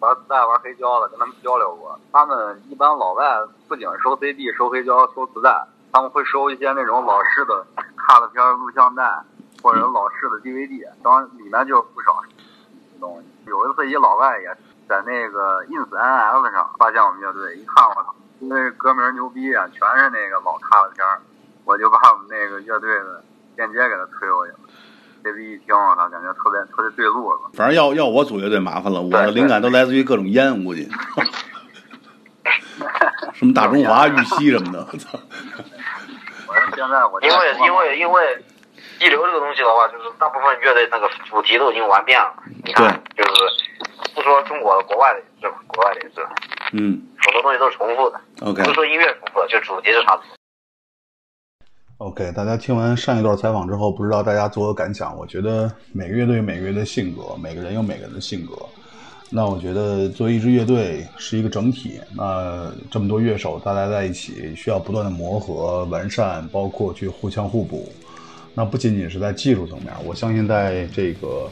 [0.00, 1.98] 玩磁带、玩黑胶的，跟他们交流过。
[2.12, 3.24] 他们一般老外
[3.66, 9.02] 不仅收 CD、收黑胶、收磁带，他们会收一些那种老式的卡的片、录像带，
[9.62, 12.22] 或者老式的 DVD，当然里面就不少
[13.00, 13.26] 东西。
[13.46, 14.56] 有一次一老外也
[14.88, 21.04] 在那个 ins NS 上发现我们乐队，一看我操，因为歌名牛逼啊，全是那个老卡的片，
[21.64, 23.24] 我就把我们那个乐队的
[23.56, 24.58] 链接给他推过去了。
[25.28, 27.40] 这逼一听，我操，感觉特别特别对路子。
[27.52, 30.88] 反正要要我组乐队麻烦了，我的灵感都来自于各种烟，我估计，
[33.34, 35.18] 什么大中华、玉溪什么的，我操。
[36.46, 37.34] 我现在我因为
[37.66, 38.42] 因为因为
[39.00, 42.32] 一流这个东西的话，就是大部分乐队那个主题都已经玩遍了。
[42.64, 43.30] 你看，就是
[44.14, 46.26] 不说中国的，国外的也是，国外的也是，
[46.72, 48.18] 嗯很多东西都是重复的。
[48.40, 50.37] ，OK 不是说音乐重复，就主题是差不多。
[51.98, 55.18] OK，大家听完上一段采访之后，不知道大家作何感想？
[55.18, 58.54] 我觉得每个乐队有每个乐队的性格，每个人有每个人的性格。
[59.30, 67.92] 那我觉得作为一支乐队是一个整体，那这么多乐手大家在一起，需要不断的磨合、完善，包括去互相互补。
[68.54, 71.50] 那不仅仅是在技术层面，我相信在这个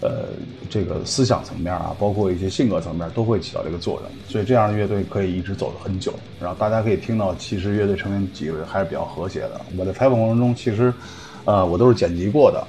[0.00, 0.26] 呃
[0.68, 4.10] 这个思想层面啊，包括一些性格层面都会起到这个作用。
[4.28, 6.12] 所以这样的乐队可以一直走得很久。
[6.40, 9.60] 然后大家可以听到，其实乐队成员几个人还是比较和谐的。
[9.76, 10.92] 我在采访过程中，其实
[11.44, 12.66] 呃我都是剪辑过的。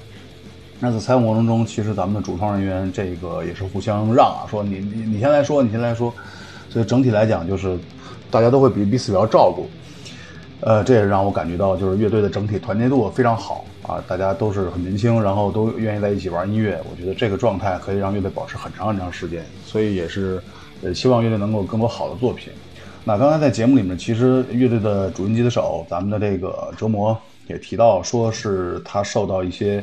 [0.80, 6.14] 那在采访过程中，其实咱们的主创人员这个也是互相让啊，说你你你先来说，你先来说。
[6.70, 7.80] 所以整体来讲，就是
[8.30, 9.68] 大家都会彼彼此比较照顾。
[10.60, 16.78] 呃，这也让我感觉到，就是乐队的整体团结度非常好啊，大家都是很年轻，然后都愿意在一起玩音乐。
[16.92, 20.42] 我觉得这个状态可以让乐队保持很长很长时间，所以也是
[20.84, 22.52] 呃希望乐队能够有更多好的作品。
[23.06, 27.18] 那刚才在节目里面，其实乐队的主音吉他手，咱们的这个折磨
[27.48, 29.82] 也提到，说是他受到一些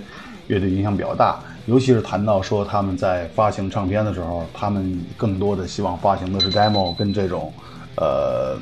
[0.49, 7.51] 乐队影响比较大，尤其是谈到说他们在发行唱片的时候，他们更多的希望发行的是 demo 跟这种
[7.97, 8.59] 呃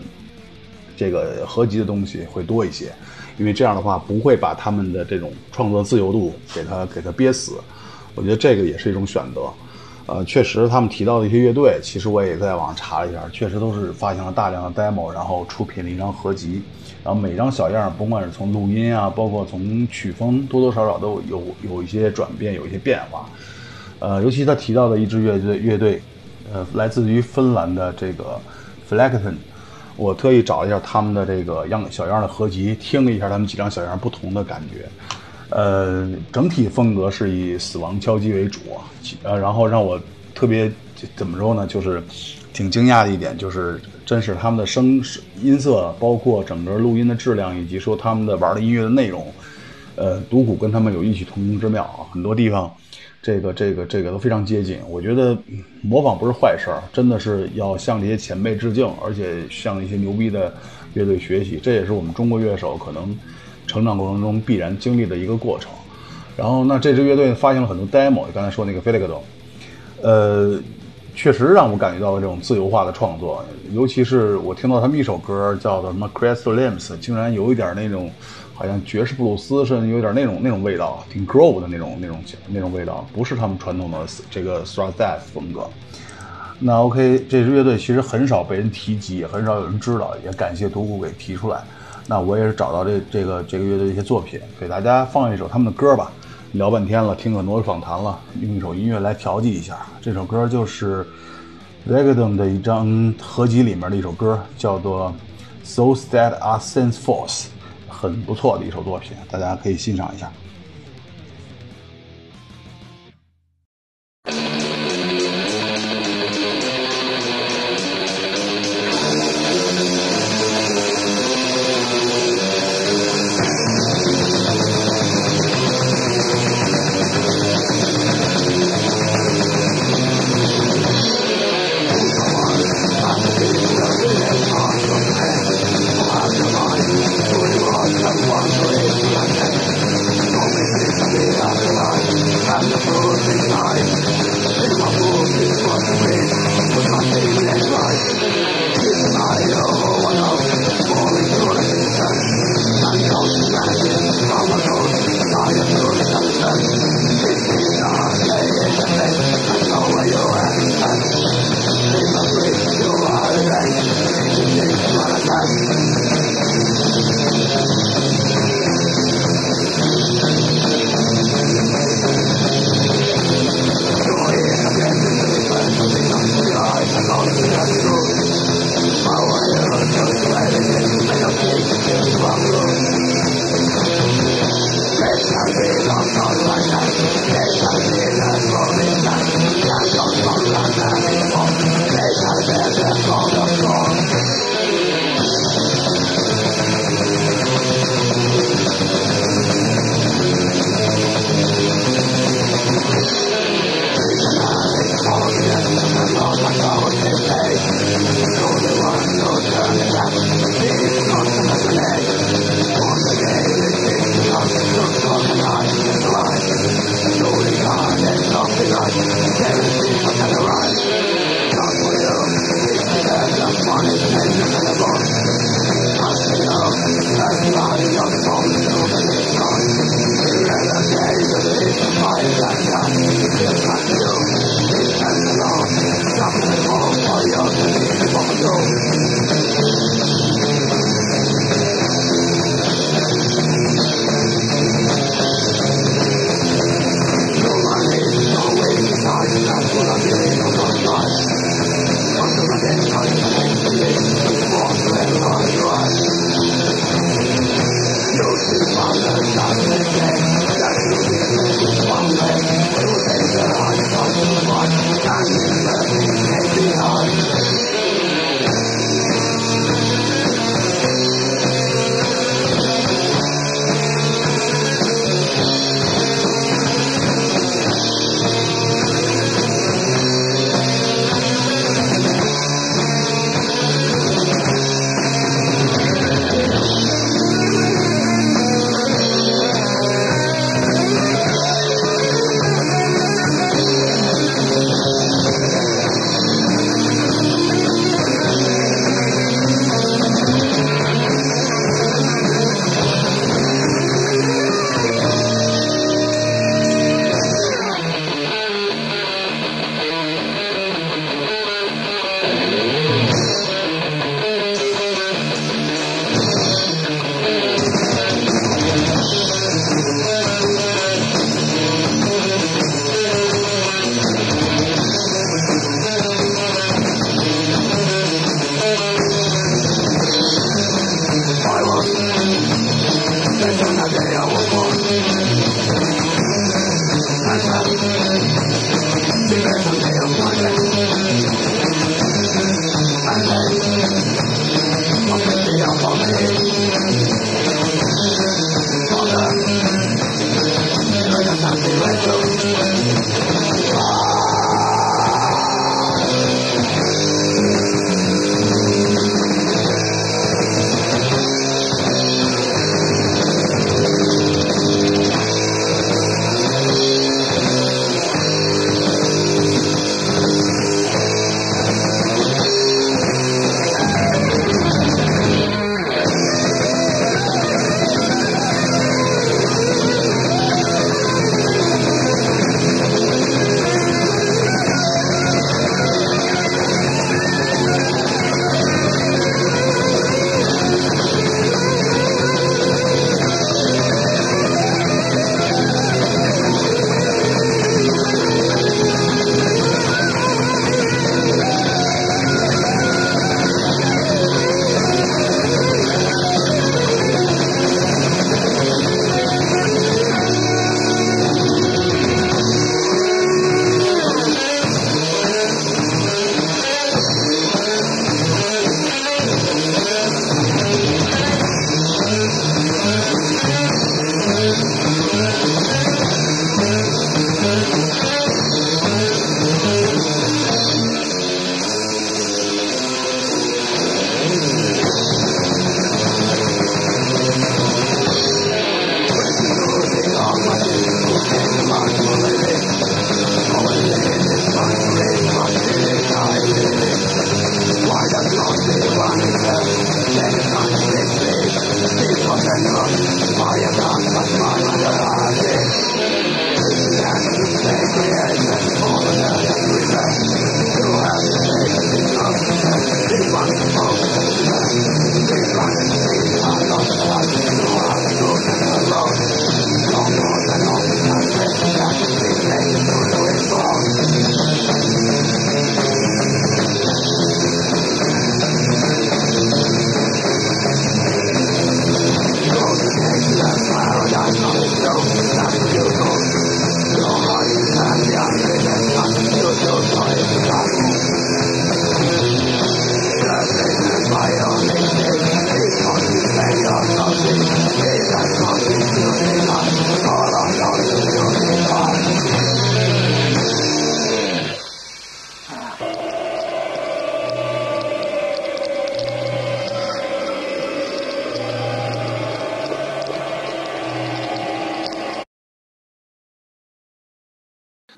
[0.96, 2.92] 这个合集的东西会多一些，
[3.38, 7.54] 因为这样的话不会把他们的这种创作自由度给它给它憋死。
[8.14, 9.42] 我觉得这个也是一种选择。
[10.06, 16.60] 呃，确实他们提到的一些乐队，其实我也在网上查了一下，确实都是发行了大量的 demo，然后出品了一张合集。
[17.04, 23.28] 然后每张小样，甭管是从录音啊，包括从曲风，多多少少都有有一些转变，有一些变化。
[24.00, 26.02] 呃，尤其他提到的一支乐队，乐队，
[26.52, 28.40] 呃，来自于芬兰的这个
[28.86, 29.36] f l a g t o n
[29.96, 34.88] 我特意找了一下他们的这个样小样的合集，听了一下他们几张小样不同的感觉。
[35.50, 38.60] 呃，整体风格是以死亡敲击为主，
[39.22, 40.00] 呃，然后让我
[40.34, 40.72] 特别
[41.14, 42.02] 怎么说呢，就是
[42.54, 45.02] 挺惊讶的一点，就是真是他们的声
[45.42, 49.30] 音色，包括整个录音的质量，以及说他们的玩的音乐的内容，
[49.96, 52.72] 呃，独鼓跟他们有异曲同工之妙啊，很多地方
[53.22, 54.78] 这个这个这个都非常接近。
[54.90, 55.38] 我觉得
[55.80, 60.52] 模仿不是坏事儿，真的是要向这些前辈致敬，而且向一些牛逼的
[60.94, 63.16] 乐队学习，这也是我们中国乐手可能。
[63.64, 65.70] 成长过程中必然经历的一个过程，
[66.36, 69.22] 然后那这支乐队发行了很多 demo，刚才说那个 f e l i g d o
[70.02, 70.60] 呃，
[71.14, 78.10] 确实让我感觉到了这种自由化的创作，尤其是我听到他们一首歌叫做什么 Crystal Limbs，竟然有一点那种
[78.62, 83.98] 好像爵士布鲁斯，甚至有点那种那种味道，挺 grove 的那种那种那种味道，不是他们传统的
[84.30, 85.68] 这个 thrash death 风格。
[86.60, 91.60] 那 OK，这支乐队其实很少被人提及，也很少有人知道，也感谢独孤给提出来。
[92.06, 96.12] 那我也是找到这这个这个乐队一些作品，给大家放一首他们的歌吧。
[96.52, 99.76] 聊半天了，听很多访谈了，用一首音乐来调剂一下。
[100.00, 101.04] 这首歌就是
[101.84, 105.12] v e g a d o n 的一张合集里面的一首歌，叫做
[105.68, 107.44] 《So That Are Sense Force》，
[108.02, 110.28] 很不错的一首作品，大家可以欣赏一下。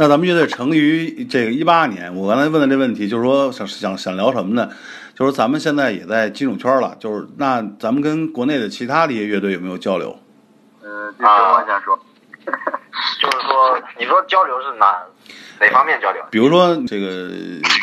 [0.05, 4.68] 那咱们乐队成立于这个一八年，我刚才问的这问题，就是说想想想聊什么呢？
[5.14, 10.14] 就是咱们现在也在金属圈了，就是那咱们跟国内的其他的一些乐队有没有交流？
[10.82, 11.98] 呃，这是我先说。
[13.18, 14.94] 就是说，你说交流是哪
[15.59, 16.22] 哪方面交流？
[16.30, 17.30] 比如说这个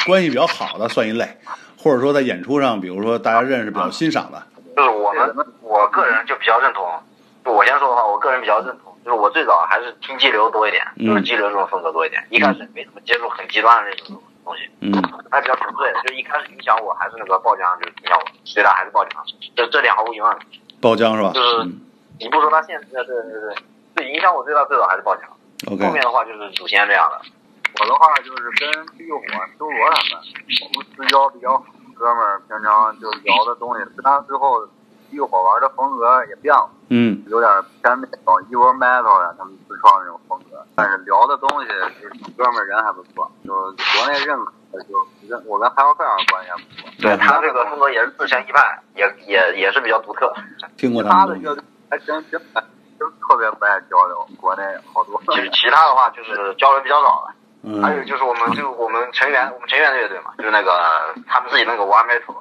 [0.06, 1.28] 关系比较好的算一类，
[1.76, 4.44] 或者说在演出上，比如说大家认识比较欣赏的。
[4.78, 6.86] 就是我们，我个人就比较认同。
[7.44, 8.91] 就我先说的话，我个人比较认同。
[9.04, 12.26] 就是我最早还是听激流多一点，就是激流这种风格多一点。
[12.30, 14.92] 一开始没怎么接触很极端的那种东西，嗯，
[15.32, 15.92] 还比较纯粹。
[16.08, 19.10] 就一开始影响我还是那个爆浆，就是影响我最大还是爆浆，
[19.56, 20.38] 这这点毫无疑问。
[20.82, 21.32] 爆浆是吧？
[21.34, 21.82] 就是嗯
[22.20, 23.56] 你不说他现在，对对对，
[23.96, 25.22] 对影响我最大最早还是爆浆。
[25.74, 27.20] OK，后面的话就是祖先这样的。
[27.80, 29.20] 我的话就是跟地狱火、
[29.58, 30.22] 修罗他们，
[30.62, 34.68] 我们私交比较好，哥们儿平常就聊的东西，虽然最后
[35.12, 37.52] 地狱火玩的风格也变了，嗯有点
[37.84, 41.68] 偏那种 evil metal 呀，他们自创的那种风格，但是聊的东西
[42.02, 44.96] 就是哥们儿人还不错，就国内认可的就
[45.30, 46.90] 跟我跟海沃克尔关系还不错。
[47.02, 50.34] 对他这个风格也是自成一派，也也也是比较独特。
[50.78, 52.42] 听过他的乐队还真真
[52.98, 55.22] 真特别不爱交流，国内好多。
[55.36, 57.34] 其实其他的话就是交流比较少了。
[57.64, 62.34] 嗯，还有就是我们就我们成员我们成员乐队嘛，就是那个他们自己那个 One Metal，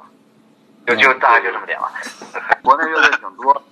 [0.86, 1.92] 就就大概就这么点吧。
[2.62, 3.62] 国内乐队挺多，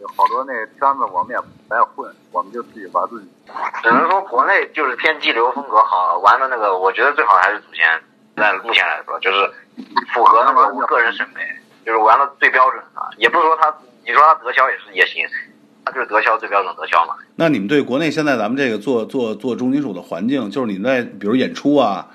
[0.00, 3.28] 有好多那个圈子我们也不爱混，我们就自己玩自己。
[3.82, 7.84] 只能说国内就是偏激流风格好玩的那个，我觉得最好还是祖先。
[8.34, 9.50] 在目前来说，就是
[10.14, 11.42] 符合那个我个人审美，
[11.84, 13.02] 就是玩的最标准的。
[13.18, 13.68] 也不是说他，
[14.06, 15.22] 你说他德销也是也行，
[15.84, 17.14] 他就是德销最标准德销嘛。
[17.36, 22.08] 那你们对国内现在咱们这个做做做重金属的环境，就是你们在比如演出啊，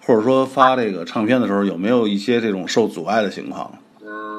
[0.00, 3.70] 或者说发这个唱片的时候，有没有一些这种受阻碍的情况？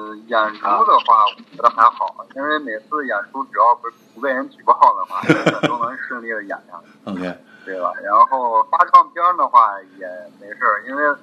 [0.10, 5.22] 嗯，演出的话，我觉得还好，因为每次演出只要不是不被人举报的话，
[5.68, 7.94] 都能顺利的演下来，OK，对吧？
[8.04, 10.08] 然后发唱片的话也
[10.40, 11.16] 没事儿，因为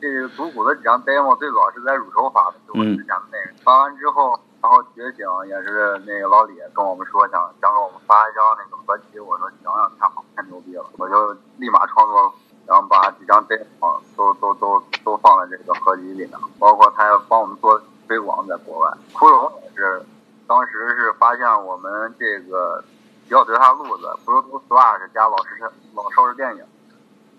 [0.00, 3.50] 这个独鼓的几张 demo 最早是在乳头发的，就我之前的那个。
[3.62, 12.34] 发完之后，然后觉醒也是那个老李跟我们说想想给我们发一张那个合集，我说行呀，太好，太牛逼了，我就立马创作，
[12.70, 18.88] 然后把几张 demo 都都都都放在这个合集里面，包括他要帮我们做推广在国外。
[19.12, 20.00] 骷髅也是，
[20.46, 22.80] 当时是发现我们这个
[23.24, 25.60] 比较对他路子，Brutal Slash 加老式
[25.96, 26.64] 老邵氏电影。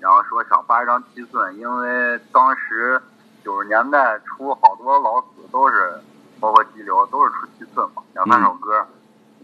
[0.02, 3.02] 然后说想发一张七寸，因为当时
[3.42, 5.98] 九十年代出好多老死都是，
[6.42, 8.86] 包括激流都是出七寸嘛，两三首歌，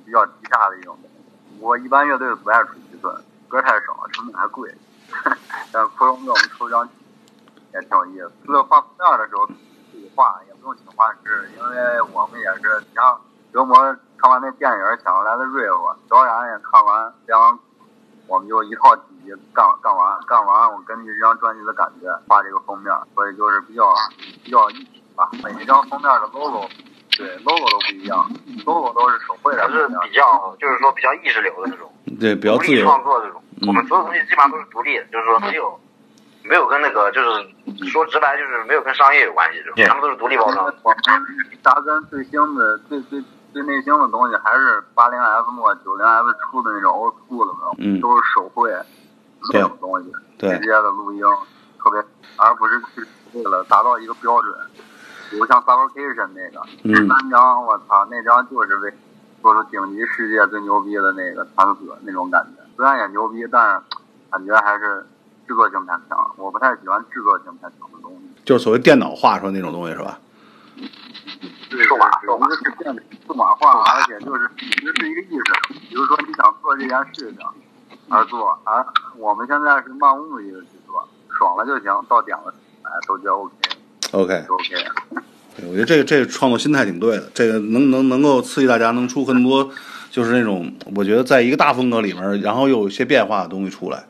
[0.04, 1.62] 比较低价的一种东西。
[1.62, 3.16] 我一般乐队不爱出七寸，
[3.48, 4.70] 歌太少，成本还贵。
[5.72, 6.88] 但骷髅给我们出张
[7.74, 8.32] 也挺有意思。
[8.46, 9.54] 这个画封面的时候自
[9.94, 13.20] 己画，也不用请画师，因为我们也是像
[13.54, 13.78] 折磨
[14.18, 17.60] 看完那电影想来的 riff，导演也看完练完，
[18.28, 23.94] 我们就一套体系干干完，干完我根据这张专辑的感觉画这个封面，所以就是比较
[24.44, 25.30] 比较一体吧。
[25.44, 26.68] 每一张封面的 logo，
[27.18, 28.30] 对 logo 都不一样
[28.66, 32.86] ，logo 都是手绘的还，是比较就是说比较意识流的那种，对，比较独立自由。
[32.86, 33.42] 创作这种。
[33.42, 35.80] 嗯我们所有东西基本上都是独立的，就是说没有
[36.44, 40.72] 没有跟那个就是说直白就是没有跟商业有关系，这种对他们都是独立包装。
[40.84, 40.98] 我们
[41.64, 43.20] 扎根最新的、最最
[43.52, 48.72] 最内心的东西，还是八零 F 末九零 F 出的那种 old school 的那种，嗯都是手绘
[49.52, 51.22] 那种东西，对直接的录音，
[51.82, 52.00] 特别，
[52.36, 53.02] 而不是去
[53.34, 54.54] 为了达到一个标准。
[55.30, 58.94] 比如像 Suffocation 那个，嗯第三张，我操，那张就是为
[59.42, 62.64] 做出顶级世界最牛逼的那个惨死那种感觉。
[62.76, 63.82] 虽然也牛逼，但是
[64.32, 65.06] 感觉还是
[65.48, 66.32] 制作性太强。
[66.38, 68.42] 我不太喜欢制作性太强的东西。
[68.46, 70.20] 就是所谓电脑画出来那种东西是吧？
[71.70, 75.74] 对，数码对对一个是电子数码化，而且就是其实是一个意识。
[75.90, 77.40] 比如说你想做这件事情
[78.10, 78.86] 而做，而
[79.18, 82.54] 我们现在是漫无目的的去做，爽了就行，到点了
[82.84, 83.54] 哎都觉得 OK，
[84.12, 84.76] OK，OK。
[85.56, 89.70] 对我觉得这个这个创作心态挺对的，这个能能能够刺激大家能出很多，
[90.12, 94.06] 就是那种我觉得在一个大风格里面，然后又有一些变化的东西出来，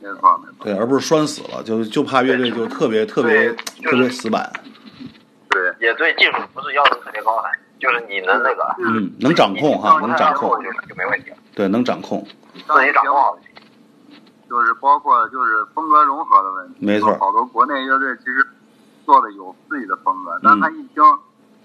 [0.00, 4.52] 没错没错，对，而不是拴死了，就就怕乐队就特别特别就是特别死板，
[5.50, 7.48] 对，也对技术不是要求特别高的，
[7.78, 8.66] 就是你能那个。
[8.80, 13.38] 嗯，能掌控哈，能掌控，就就没问题了，对，能掌控，自己掌控好。
[14.48, 16.74] 就是包括就是风格融合的问题。
[16.78, 17.16] 没错。
[17.18, 18.46] 好多国内乐队其实
[19.06, 21.02] 做的有自己的风格，但他一听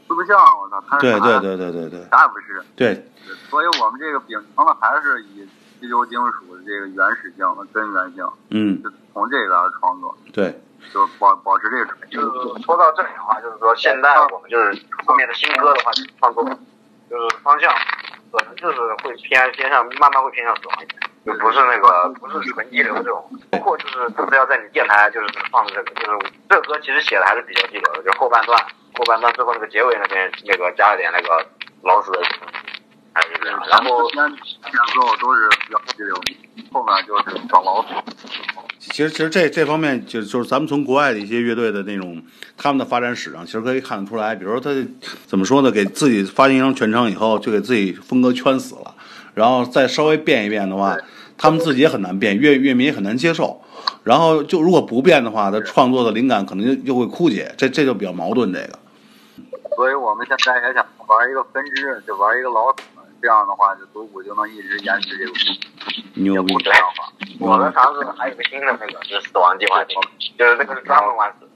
[0.08, 2.10] 四不像，我操，他是啥对对对对对对。
[2.10, 2.64] 啥也不是。
[2.76, 3.12] 对，
[3.50, 5.46] 所以我们这个秉承的还是以
[5.80, 10.62] 激流金属的这个原始性和根源性，嗯，就从这个而创作，对，
[10.94, 16.44] 就保保持这个纯就是说到这里的话，就是说现在我们就是后面的新歌的话，创作
[17.10, 17.74] 就是方向
[18.32, 21.02] 可能就是会偏偏向慢慢会偏向死亡一点。
[21.26, 28.58] 就不是那个不是纯激流这种，包括就是他是要在你电台就是放的这个，就是这个歌其实写的还是比较激流的，就后半段
[28.94, 31.46] 后半段最后那个结尾那边那个加了点那个
[31.84, 32.24] 老鼠的，
[33.14, 36.16] 还是这样，然后前前之后都是比较激流，
[36.72, 37.90] 后面就是找老鼠。
[38.80, 42.20] 其实，其实这这方面就就是咱们从国外的一些乐队的那种
[42.58, 44.34] 他们的发展史上，其实可以看得出来。
[44.34, 44.72] 比如说他
[45.28, 45.70] 怎么说呢？
[45.70, 48.91] 给自己发行一张全唱以后，就给自己风格圈死了，
[49.42, 50.96] 然后再稍微变一变的话，
[51.36, 53.60] 他们自己也很难变，乐乐迷也很难接受。
[54.04, 58.54] 然后就如果不变的话，他创作的灵感可能就就会枯竭，这这就比较矛盾。
[58.54, 58.78] 这个，
[59.76, 62.84] 所以我们现在也想玩一个分支，就玩一个老死，
[63.20, 65.32] 这样的话，就独舞就能一直延续这个
[66.22, 66.54] 牛逼！
[66.64, 67.10] 这样吧。
[67.40, 69.96] 我们尝试还有个新的那个，就是死亡计划体，
[70.38, 71.50] 就是那个是专门玩死。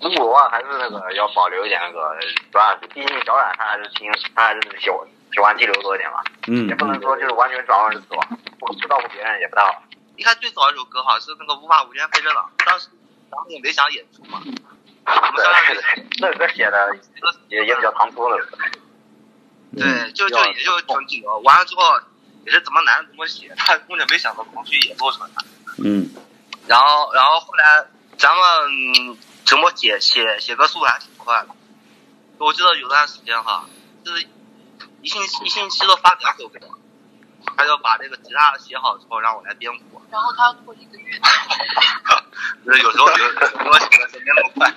[0.00, 2.16] 如果话还是那个要保留一点那个
[2.50, 4.88] 主要是，毕竟小冉他还是挺，他还是喜
[5.26, 6.22] 欢喜欢激流多一点嘛。
[6.48, 9.82] 嗯也不能说就是完全转换成死亡，不照顾别人也不太好。
[10.16, 12.88] 你看最早一首歌哈是那个《无法无天飞着朗》，当时
[13.30, 16.96] 当时也没想演出嘛，我们对对对，那歌写的
[17.48, 18.38] 也也比较唐突了。
[19.76, 21.82] 对，就就也就挺激流，完了之后
[22.46, 25.44] 也是怎么难怎么写，他根本没想到空虚也做成的。
[25.84, 26.08] 嗯
[26.66, 28.42] 然后然后后来咱们
[29.10, 31.48] 嗯怎么写写写歌速度还挺快的，
[32.38, 33.66] 我记得有段时间哈，
[34.02, 34.26] 就是
[35.06, 36.58] 一星期一星期都发两首歌，
[37.56, 41.14] 他就把这个吉他写好之后让我来编谱，然后他过一个月，
[42.66, 44.68] 就是有时候有有时候写的时间那么快，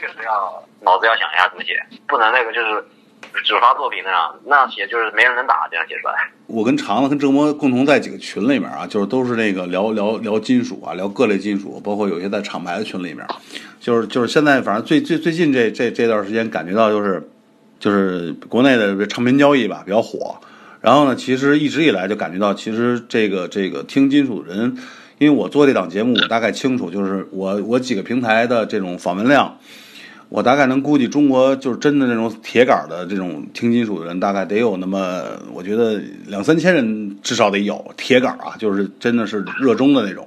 [0.00, 2.82] 确实要脑子要想一下怎么写，不能那个就是
[3.44, 6.14] 只发作品那样，那样写就是没人能打，这样写出来。
[6.46, 13.26] 我跟长子跟郑波共同在几个群里面啊，就是都是那个聊聊聊金属啊，聊各类金属，包括有些在厂牌的群里面，
[13.78, 17.30] 就是就是现在反正最最最近这这这段时间感觉到就是
[17.84, 20.36] 就是国内的唱片交易吧比较火，
[20.80, 24.74] 然后呢，其实一直以来就感觉到其实这个这个听金属的人，
[25.18, 29.58] 因为我做这档节目，我大概清楚，就是我我几个平台的这种访问量。
[30.30, 35.22] 我大概能估计，中国就是真的那种铁杆的这种听金属的人，大概得有那么，
[35.52, 40.26] 我觉得两三千人至少得有铁杆啊，就是真的是热衷的那种，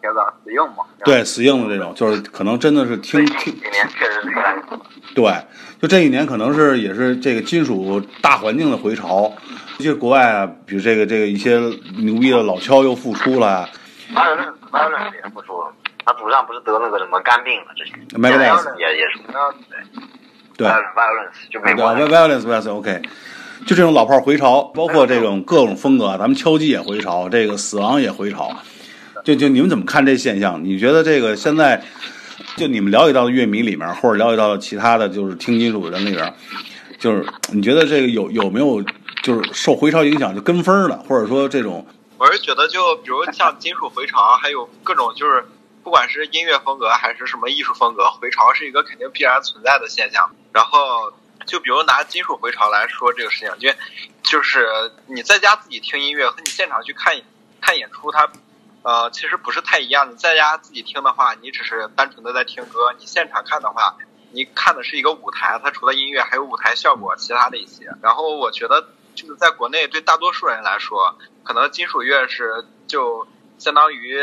[0.00, 0.84] 铁子死硬嘛。
[1.04, 4.80] 对死硬的这种，就是可能真的是听听今年确实是越来越多。
[5.14, 5.32] 对，
[5.80, 9.32] 就这一年可能是也是这个金属大环境的回潮，
[9.78, 11.58] 一些国外啊，比如这个这个一些
[11.98, 13.68] 牛逼的老敲又复出了，
[14.10, 15.72] 马尔论马尔论也复出了，
[16.04, 19.18] 他主唱不是得那个什么肝病了之前 Megadeth 也也是
[20.56, 20.66] 对。
[20.66, 22.08] Violence 就美对国的。
[22.08, 23.00] ，violence violence OK，
[23.64, 28.50] 就这种老炮儿回潮，包括这种各种风格，咱们敲击也回潮，这个死亡也回潮，
[29.28, 30.64] 就就你们怎么看这现象？
[30.64, 31.84] 你觉得这个现在
[32.56, 36.34] 就你们了解到的乐迷里面，或者了解到的其他的就是听金属的人里边，
[36.98, 38.82] 就是你觉得这个有有没有
[39.22, 45.44] 就是受回潮影响就跟风的，或者说这种我是觉得，就比如像金属回潮，还有各种就是，
[45.84, 50.30] 不管是音乐风格还是什么艺术风格，回潮是一个肯定必然存在的现象。
[50.54, 51.12] 然后，
[51.44, 53.68] 就比如拿金属回潮来说这个事情，就
[54.22, 54.66] 就是
[55.06, 57.14] 你在家自己听音乐和你现场去看
[57.60, 58.26] 看演出，它
[58.82, 60.10] 呃其实不是太一样。
[60.10, 63.96] 你在家自己听的话，你只是单纯的在听歌；你现场看的话，
[64.32, 67.90] 你看的是一个舞台，它除了音乐还有舞台效果，其他的一些。
[68.02, 73.26] 然后我觉得就是在国内对大多数人来说，可能金属乐是就
[73.58, 74.18] 相当于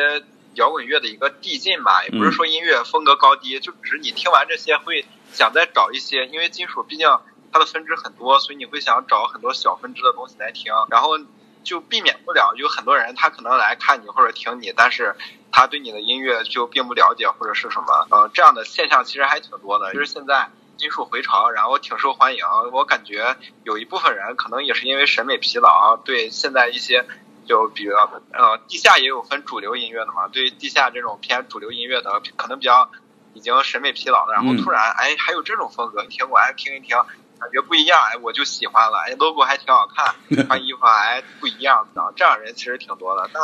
[0.54, 7.08] 摇滚乐的一个递进吧，也不是说音乐风格高低，就只是你听完这些会想再找一些，因为金属毕竟
[7.52, 11.18] 它的分支很多，所以你会想找很多小分支的东西来听，然后
[11.66, 15.16] 就避免不了有很多人他可能来看你或者听你，但是
[15.52, 20.48] 他对你的音乐就并不了解或者是什么，呃，这样的现象其实还挺多的，就是现在。
[20.78, 22.44] 金属回潮，然后挺受欢迎。
[22.74, 27.06] 我感觉有一部分人可能也是因为审美疲劳，对现在一些
[27.48, 32.92] 就比较呃地下也有分主流音乐的嘛，对地下这种偏主流音乐的可能比较
[33.34, 36.98] 已经审美疲劳了，然后突然哎还有这种风格，听过来听一听，
[37.40, 40.16] 感觉不一样，哎我就喜欢了，哎 logo 还挺好看，
[40.48, 43.30] 穿衣服哎不一样，这样人其实挺多的。
[43.34, 43.42] 但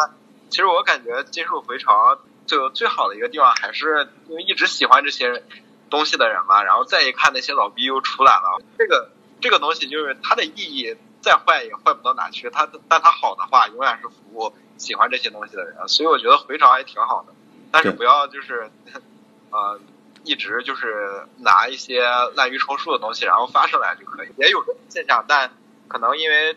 [0.50, 5.44] 其实我感觉金属回潮就最好的一个地方还是因为一直喜欢这些。
[5.92, 9.12] 东西的人嘛，然后再一看那些老逼又出来了，这个
[9.42, 17.34] 这个东西就是它的意义再坏也坏不到哪去，它但它好的话永远是服务喜欢这些东西的人，所以我觉得回潮还挺好的，
[17.74, 18.72] 但是不要就是
[19.52, 19.78] 呃
[20.24, 22.01] 一直就是拿一些
[22.36, 25.49] 滥竽充数的东西然后发上来就可以，也有这种现象，但
[25.88, 26.55] 可能因为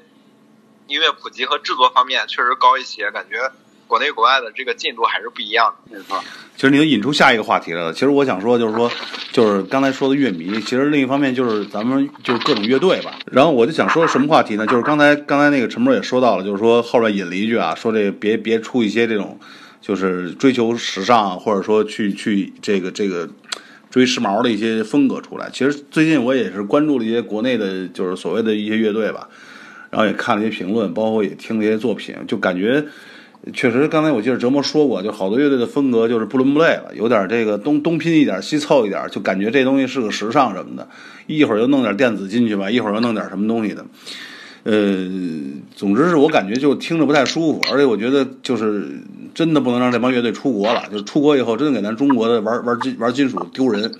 [0.86, 3.50] 音乐普及和制作方面确实高一些，感觉
[3.86, 5.96] 国内国外的这个进度还是不一样的。
[5.96, 6.22] 没错。
[6.56, 7.92] 其实你就引出下一个话题来了。
[7.92, 8.90] 其实我想说，就是说，
[9.32, 13.12] 就是刚才说的乐迷，其实另一方面就是咱们就是各种乐队吧。
[13.26, 14.64] 然后我就想说什么话题呢？
[14.66, 19.40] 就是刚才刚才那个陈波也说到了，就是说后边引了一句啊，说这别别出一些这种，
[19.85, 23.28] 就是追求时尚或者说去去这个这个
[23.91, 25.51] 追时髦的一些风格出来。
[25.53, 29.28] 其实最近我也是关注了一些国内的，就是所谓的一些乐队吧。
[29.91, 32.82] 然后也看了一些评论，包括也听了一些作品，就感觉
[33.53, 40.89] 确实，刚才我记得折磨说过，就好多乐队的风格就是不伦不类了，有点这个东东拼一点，西凑一点，就感觉这东西是个时尚什么的，
[41.26, 43.85] 一会儿又弄点电子进去吧，一会儿又弄点什么东西的，
[44.64, 45.09] 呃，
[45.76, 48.99] 总之是我感觉就听着不太舒服，而且我觉得就是
[49.35, 53.93] 真的不能让这帮乐队出国了，就是出国以后真的给咱中国的玩玩金玩金属丢人。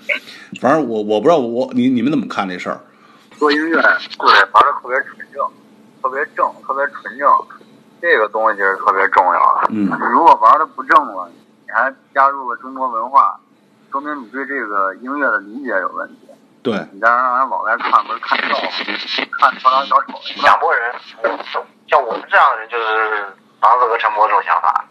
[0.61, 2.79] 反正我我不知道我你你们怎么看这事儿？
[3.37, 5.45] 做音乐对玩的特别纯正。
[6.01, 7.27] 特别正，特别纯正，
[7.99, 9.69] 这个东西是特别重要的。
[9.71, 11.27] 嗯，如果玩的不正了，
[11.65, 13.39] 你还加入了中国文化，
[13.91, 16.27] 说明你对这个音乐的理解有问题。
[16.61, 18.69] 对，你再让人老外看，不是看笑话，
[19.39, 20.13] 看跳梁小丑。
[20.43, 20.93] 两拨人，
[21.89, 23.25] 像我们这样的人，就是
[23.59, 24.85] 房子和陈博这种想法，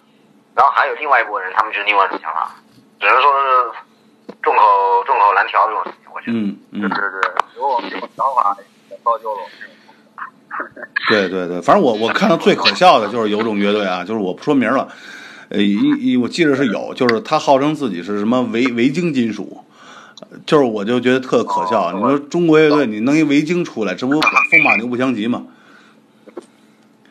[0.55, 2.55] 然后还有另外一拨人，他们就是另外一种想法，
[3.01, 6.13] 只能说是众口众口难调这种事情。
[6.15, 8.57] 我觉得，嗯嗯，对对对，有我们这种想法，
[8.91, 9.75] 也造就了我们这种。
[11.11, 14.89] 对对对，反正我我看到最可笑的就是有种乐队啊，就是我不说名了，
[15.49, 19.65] 呃，一一我记得是有，就是他号称自己是什么维维京金属，
[20.47, 21.91] 就是我就觉得特可笑。
[21.93, 25.45] 你说中国乐队你弄一维京出来，这不风马牛不相及吗？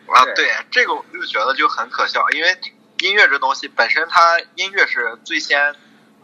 [0.08, 2.48] 啊，对，这个我就觉得就很可笑，因为
[3.04, 5.76] 音乐这东西本身，它音乐是最先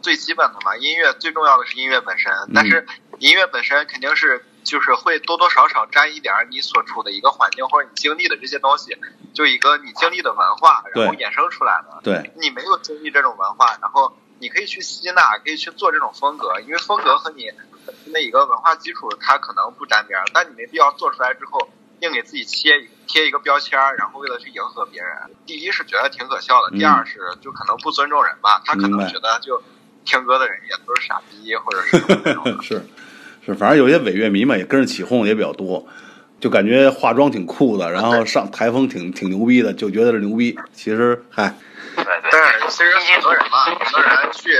[0.01, 4.45] 最基本的嘛，音乐最重要的是音乐本身，但是音乐本身肯定是。
[4.61, 8.95] 就是会多多少少沾一点你所处的一个环境或者你经历的这些东西，
[9.34, 12.01] 就一个你经历的文化，然后衍生出来的。
[12.03, 17.49] 对，你没有经历这种文化，然后你可以去吸纳，可以去做这种风格，因为风格和你
[18.07, 21.69] 那一个文化基础它可能不沾边，但你没必要做出来之后
[22.01, 22.73] 硬给自己贴
[23.07, 25.11] 贴一个标签，然后为了去迎合别人。
[25.45, 29.61] 第一是觉得挺可笑的，第二是就可能不尊重人吧，他可能觉得就
[30.05, 31.97] 听歌的人也都是傻逼或者是
[32.61, 32.85] 是。
[33.45, 35.87] 是，反正有些伪乐迷嘛，也跟着起哄也比较多，
[36.39, 40.57] 就感觉化妆挺酷的，然后上台风挺挺牛逼的，就觉得是牛逼。
[40.73, 41.55] 其实，嗨。
[41.95, 44.51] 但是其实很多人嘛，很多人去，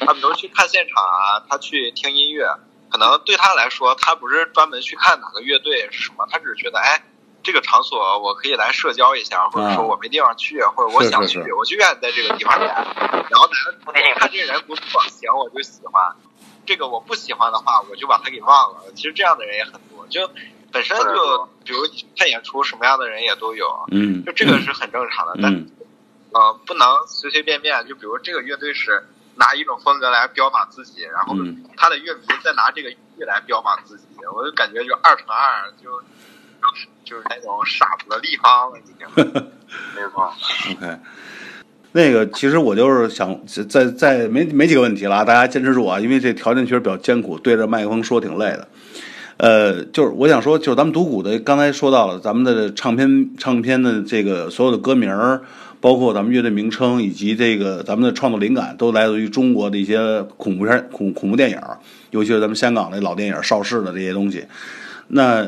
[0.00, 2.46] 他们都去看现场啊，他去听音乐，
[2.90, 7.02] 可能对他来说，他不是专门去看哪个乐队是什么，他只是觉得，哎，
[7.42, 12.68] 这个场所我可以来社交一下，或者说我没地方去，或者我想去，我就愿意在这个地方演。
[12.68, 16.16] 然后呢，看这人不错，行，我就喜欢。
[16.66, 18.92] 这个我不喜欢的话，我就把他给忘了。
[18.94, 20.30] 其实这样的人也很多，就
[20.70, 21.78] 本身就比如
[22.16, 23.86] 看演出，什么样的人也都有。
[23.90, 25.34] 嗯，就这个是很正常的。
[25.40, 25.66] 但
[26.30, 27.86] 呃，不能随随便便。
[27.86, 29.08] 就比如这个乐队是
[29.38, 31.36] 拿一种风格来标榜自己，然后
[31.76, 35.90] 他的乐迷再拿这个乐来标榜自己，我就感觉就二乘二，就
[37.04, 39.06] 就是那种傻子的立方了，已经。
[39.94, 40.32] 没错。
[40.72, 40.98] OK。
[41.92, 48.68] 那个其实我就是想再再没没几个问题了，大家坚持住啊，因为这条件确实比较艰苦，对着麦克风说挺累的。
[49.38, 55.42] 呃，就是我想说，就是咱们独鼓的刚才说到了咱们的唱片唱片的这个所有的歌名儿，
[55.80, 61.58] 包括咱们乐队名称以及这个咱们的创作灵感，都来自于中国的一些恐怖片、恐恐怖电影，
[62.10, 64.44] 尤其是咱们香港的老电影邵氏的这些东西。
[65.08, 65.46] 那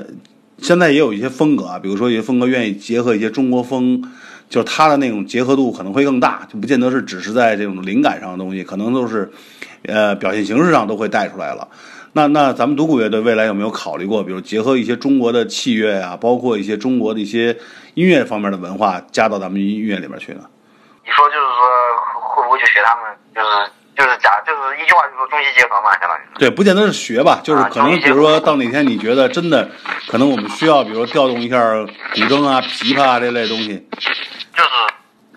[0.59, 4.03] 现在也有一些风格啊，比如说一些风格愿意结合一些中国风。
[4.51, 9.31] 就是它的那种结合度可能会更大，就不见得是只是在这种灵感上的东西，可能都是，
[9.83, 11.69] 呃，表现形式上都会带出来了。
[12.13, 17.57] 那那咱们独鼓乐队未来有没有考虑过，比如结合一些中国的器乐啊，包括一些中国的一些
[17.95, 20.41] 音乐方面的文化加到咱们音乐里面去呢？
[21.05, 21.57] 你说就是说
[22.21, 23.05] 会不会去学他们？
[23.35, 26.23] 就是就是假就是一句话就是说中西结合嘛，相当于。
[26.39, 29.69] 对，不见得是学吧，就是可能比如说到哪天你觉得真的，
[30.09, 31.59] 可能我们需要，比如说调动一下
[32.15, 33.87] 古筝啊、琵琶啊这类东西。
[34.55, 34.71] 就是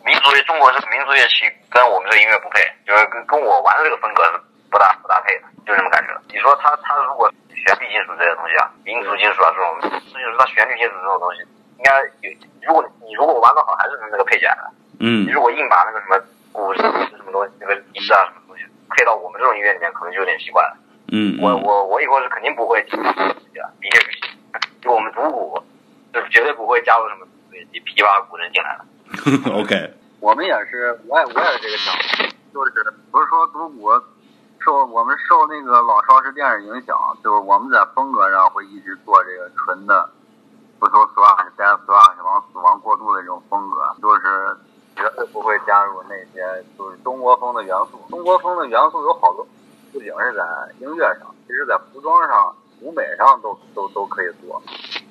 [0.05, 4.41] 民族乐，中国这个民族乐器跟我们这个音乐不配，就是跟跟我玩的这个风格是
[4.73, 6.09] 不搭不搭配的，就这么感觉。
[6.33, 11.45] 你说他他如果旋律金属这些东西啊，民族金属啊这种，就是他旋律金属这种东西，
[11.77, 12.33] 应该有。
[12.65, 14.65] 如果你如果玩的好，还是那个配起来的。
[14.99, 15.27] 嗯。
[15.27, 16.17] 你如果硬把那个什么
[16.51, 20.77] 鼓是什么东西，那个笛子啊什么东西配到我们这种音乐里面，可能就有点奇怪了。
[21.11, 21.37] 嗯。
[21.39, 23.13] 我我我以后是肯定不会加入这
[23.61, 24.33] 个民乐乐器，
[24.81, 25.61] 就我们独鼓，
[26.11, 28.83] 就是绝对不会加入什么琵琶、古筝进来的。
[29.61, 32.71] OK，我们也是，我也我也是这个想法，就是
[33.11, 33.91] 不是说独鼓
[34.63, 40.09] 受我们受那个老邵氏电影影响，就是我们在风格上会一直做这个纯的
[40.79, 44.57] 不说 thrash、death thrash 往死亡过渡的这种风格，就是
[44.95, 47.99] 绝对不会加入那些就是中国风的元素。
[48.09, 49.45] 中国风的元素有好多，
[49.91, 50.43] 不仅是在
[50.79, 54.61] 音乐上，其实在服装上、舞美上都都都可以做。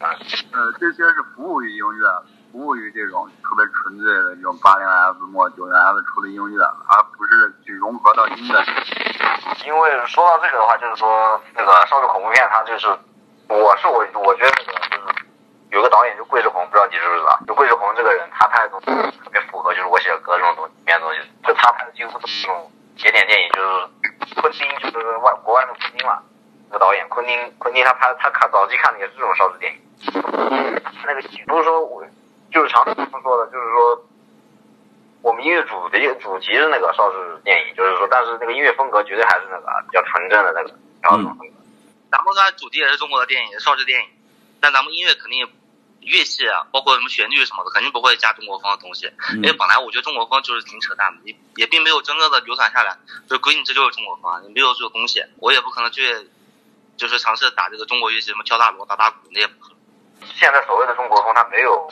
[0.00, 2.08] 呃，这些是服务于音乐，
[2.52, 8.60] 服务于这种特别纯粹的这种八零 S 末九零 S 出的音乐，而不是去融合到音乐。
[9.64, 12.86] 因为说到这个的话，就是说那个上次恐怖片，它就是，
[13.48, 15.24] 我是我我觉得那个就是
[15.70, 17.40] 有个导演就桂志红，不知道你知不知道？
[17.46, 18.86] 就桂志红这个人，他拍的东西
[19.24, 26.20] 特别符合就是我写的歌这种东西里面的东西，就他拍的几乎都是这种节点电影，就是昆汀就是外国外的昆汀嘛，
[26.68, 29.80] 那个导演昆汀昆汀他拍他看早期看的也是这种少女电影，
[31.06, 32.01] 那个不是说我
[32.52, 34.06] 就是常常说的，就是说。
[35.22, 40.70] 我们音乐主题主题是那个邵氏电影，就是说，但是那个音乐风格绝对还是那个比较纯正的那个
[41.04, 41.54] 摇滚风格。
[42.10, 44.08] 咱们它主题也是中国的电影，邵氏电影，
[44.58, 45.48] 但咱们音乐肯定
[46.00, 49.06] 乐器啊，包括什么旋律什么的，肯定不会加中国风的东西。
[49.36, 52.98] 因为本来我觉得中国风就是挺扯淡的，也也并没有真正的流传下来，
[53.28, 55.24] 就规定这就是中国风，也没有这个东西。
[55.38, 56.02] 我也不可能去，
[56.96, 59.54] 就是尝试打这个中国乐器，什么敲大锣、打大鼓，那也不。
[60.24, 61.88] 现在所谓的中国风，它没有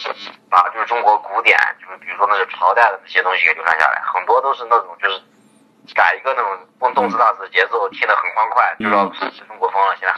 [0.49, 5.21] 把就是中国古典，就是比如说那个朝代的那些东西给流传下来，很多都是那种就是
[5.95, 9.95] 改一个那种蹦动次打次的节奏，听得很欢快，就知道是中国风了。
[9.99, 10.15] 现在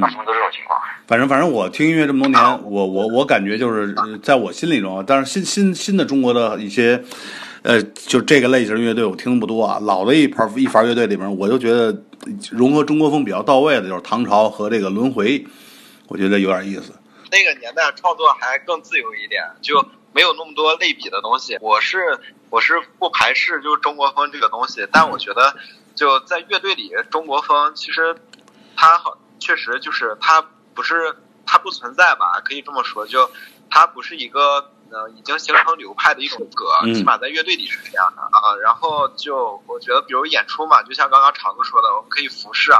[0.00, 0.80] 大部分都这种情况。
[1.06, 7.02] 反正反正我听音乐这么多年，我我我感觉就是在我心里中，但是新新新的中国的一些，
[7.62, 9.78] 呃，就这个类型乐队我听的不多啊。
[9.82, 11.96] 老的一盘一盘乐队里面，我就觉得
[12.50, 15.44] 融合中国风比较到位的，就是唐朝和这个轮回，
[16.08, 16.92] 我觉得有点意思。
[17.30, 21.58] 那个年代创作还更自由一点，就没有那么多类比的东西。
[21.60, 22.18] 我是
[22.50, 25.56] 我是不排斥就是中国风这个东西，但我觉得
[25.94, 28.16] 就在乐队里，中国风其实
[28.76, 30.42] 它好确实就是它
[30.74, 33.30] 不是它不存在吧，可以这么说，就
[33.70, 38.56] 它不是一个呃已经形成流派的一种歌，起码在乐队里是这样的啊。
[38.62, 42.78] 然后就我觉得，比如演出嘛，就像刚刚长子说的，我们可以服饰啊。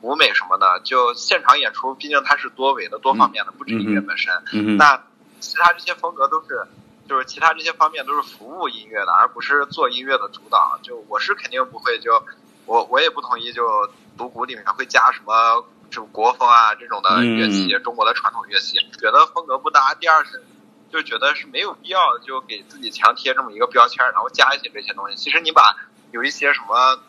[0.00, 4.32] 舞美什么的，就现场演出，毕竟它是多维的、多方面的，不止音乐本身。
[4.76, 5.02] 那
[5.40, 6.66] 其他这些风格都是，
[7.08, 10.78] 就是其他这些方面都是服务音乐的，而不是做音乐的主导。
[10.82, 12.22] 就我是肯定不会，就
[12.66, 19.94] 我我也不同意，就独鼓里面会加什么就国风啊这种的乐器，中国的传统乐器，觉得风格不搭。
[19.94, 20.44] 第二是，
[20.92, 25.16] 就觉得是没有必要就给自己强贴这么一个标签，然后加一些这些东西。
[25.16, 25.76] 其实你把
[26.12, 27.00] 有一些什么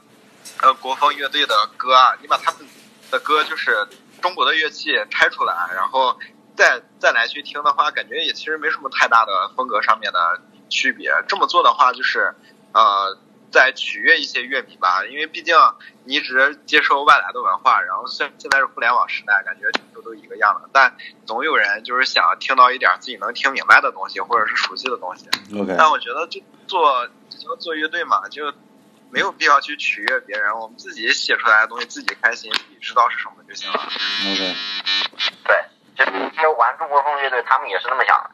[0.61, 2.67] 呃国风乐队的歌啊，你把他们。
[3.11, 3.87] 的歌就是
[4.21, 6.19] 中国的乐器拆出来，然后
[6.55, 11.11] 再再来去听的话，感觉也其实没什么太大的风格上面的区别。
[11.27, 12.33] 这么做的话，就是
[12.73, 13.17] 呃，
[13.51, 15.55] 在取悦一些乐迷吧，因为毕竟
[16.03, 20.95] 你一直接受外来的文化，然后现现在是互联网时代，感觉都都一个样了，但
[21.25, 25.27] 总有人就是想听到一点自己能听明白的东西，或者是熟悉的东西。
[25.57, 25.75] OK。
[25.77, 28.53] 但我觉得就做就做乐队嘛，就。
[29.11, 33.79] 没有必要去取悦别人，我们自己写出来的东西自己开心，自己知道是什么就行了。
[34.31, 34.55] OK。
[35.45, 35.55] 对，
[35.97, 38.29] 其实其实玩中国风乐队他们也是那么想的，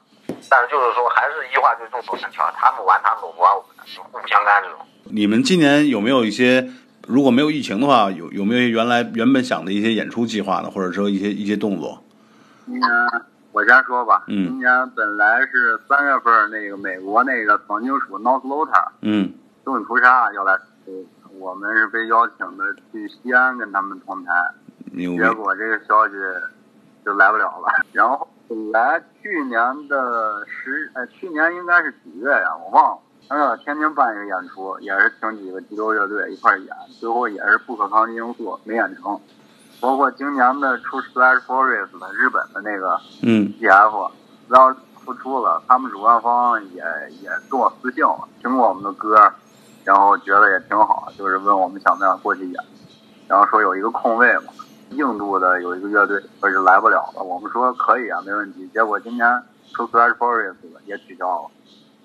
[0.49, 4.79] 但是就是说还是一句话就是众口难调，他们玩他们的，我们玩我们的，就互不相干这种。
[5.05, 6.69] 你们今年有没有一些，
[7.07, 10.69] 如果没有疫情的话，有有没有原来原本想的一些演出计划呢？
[10.69, 12.03] 或者说一些一些动作？
[12.65, 12.89] 今年
[13.51, 19.33] 我先说吧，嗯，今年本来是三月份那个美国那个黄金属 North Lotta，嗯。
[19.65, 20.55] 东影屠杀要来，
[21.39, 24.31] 我们是被邀请的去西安跟他们同台，
[24.95, 26.13] 结果这个消息
[27.03, 27.67] 就来不了了。
[27.91, 32.55] 然后本来去年的十，呃，去年应该是几月呀？
[32.63, 33.01] 我忘了。
[33.27, 36.67] 他要在天津办一个演出，也是请几个激流乐队一块演，
[36.99, 39.19] 最后也是不可抗力因素没演成。
[39.81, 44.11] 包括今年的出 Slash Forest 的日本的那个，嗯，TF，
[44.47, 46.83] 然后复出了，他们主办方也
[47.23, 49.33] 也跟我私信了，听过我们的歌。
[49.85, 52.63] 然后觉得也挺好，就是问我们想不想过去演，
[53.27, 54.51] 然后说有一个空位嘛，
[54.89, 58.67] 印度的有一个乐队说是来不了了，我们说可以啊，没问题。
[58.73, 60.55] 结果今年出 Slash Forest
[60.85, 61.49] 也取消了，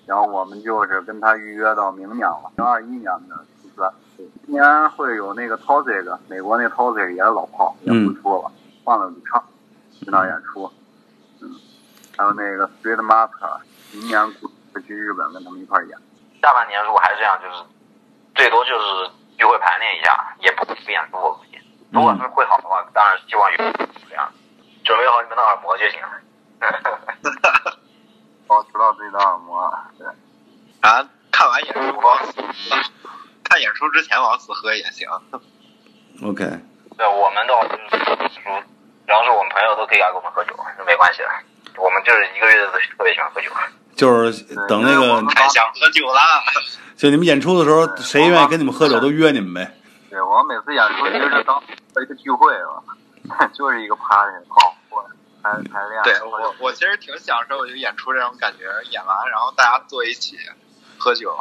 [0.05, 3.93] 然后我们就是跟他预约到明年了，零二一年的出 Slash。
[4.45, 8.51] 今年会有那个 Toxic，美国那 Toxic 也是老炮，也不出了，
[8.83, 9.43] 换了主唱
[9.91, 10.71] 去那演出。
[11.39, 11.49] 嗯，
[12.15, 13.59] 还有那个 Street Master，
[13.93, 14.23] 明年
[14.71, 15.97] 会去日本跟他们一块演。
[16.39, 17.63] 下半年如果还是这样，就是
[18.35, 21.17] 最多就是聚会排练一下，也不会演出。
[21.17, 21.59] 我估计，
[21.91, 24.31] 如果是会好的话，当然希望有这样。
[24.83, 26.09] 准备好你们的耳膜就行了。
[28.47, 29.71] 保持到自己的耳膜。
[29.97, 30.07] 对。
[30.81, 32.33] 啊，看完演出往死，
[33.43, 35.07] 看演出之前往死喝也行。
[36.23, 36.43] OK。
[36.97, 38.63] 对，我们的话就是说，
[39.05, 40.55] 只要是我们朋友都可以来跟我们喝酒，
[40.85, 41.29] 没关系的。
[41.77, 43.49] 我们就是一个月都特别喜欢喝酒。
[44.01, 46.19] 就是等那个，太想喝酒了。
[46.97, 49.77] 就你们演出的时候，谁愿意跟你们喝酒，都约你们呗。
[50.09, 51.61] 对我每次演出就是 当
[52.01, 52.51] 一个聚会
[53.29, 54.75] 吧，就是一个 party，好，
[55.43, 56.01] 排排练。
[56.03, 60.35] 对我，我其实挺享受就演出这种感觉，演完然后大家坐一起
[60.97, 61.37] 喝酒，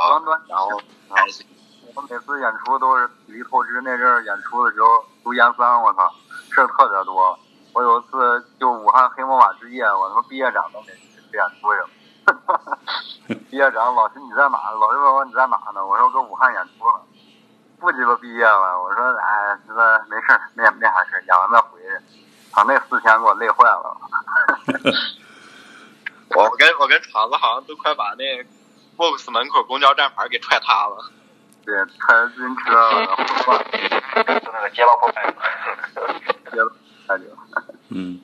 [0.47, 0.78] 然后
[1.15, 1.47] 开心。
[1.95, 6.12] 我每次演出都是体力透支，那阵儿演出的时候读研三，我操，
[6.53, 7.39] 事儿特别多。
[7.73, 11.81] 我有一次就武汉黑魔法之夜，我他妈毕业展都没去演出去。
[13.51, 14.70] 毕业展，老师你在哪？
[14.72, 15.84] 老师问我你在哪呢？
[15.86, 17.01] 我说搁武汉演出了。
[17.78, 19.72] 不鸡巴毕业了，我说哎，这
[20.09, 21.88] 没事儿，没没啥事儿，演完再回去。
[22.52, 23.97] 他那四天给我累坏了。
[26.36, 28.44] 我跟我跟厂子好像都快把那
[28.97, 31.10] box 门口公交站牌给踹塌了。
[31.64, 33.06] 对，踹自行车了，
[34.40, 35.34] 就那个街道破坏。
[36.51, 36.72] 接了，
[37.06, 37.24] 太久。
[37.88, 38.20] 嗯。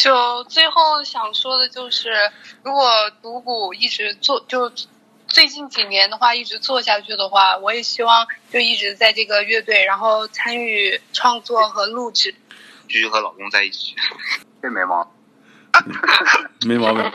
[0.00, 2.10] 就最后想说的就是，
[2.62, 2.90] 如果
[3.20, 4.72] 独鼓一直做，就
[5.28, 12.34] 最近几年的话，一直做下去的话，我也希望就一直在这个乐队，然后参与创作和录制。
[12.88, 13.94] 继续和老公在一起，
[14.62, 15.12] 这没毛病。
[16.66, 17.12] 没毛病。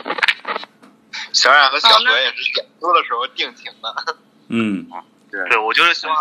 [1.32, 4.16] 小冉和小何也是演出的时候定情的。
[4.46, 4.88] 嗯，
[5.28, 6.16] 对，对我就是希望，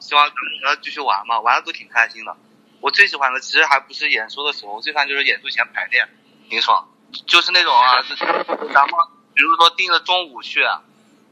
[0.00, 2.36] 希望咱们能继续玩嘛，玩的都挺开心的。
[2.82, 6.06] 我最喜欢的其实还不是演出的时候，我最喜欢就是演出前排练，
[6.50, 6.84] 挺爽。
[7.26, 8.92] 就是那种啊，是咱们
[9.34, 10.60] 比如说定了中午去，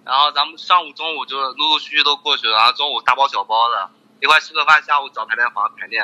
[0.04, 3.90] 然后咱们上午、中午就陆陆续续都过去了，然后中午大包小包的
[4.20, 6.02] 一块吃个饭，下午找排练房排练，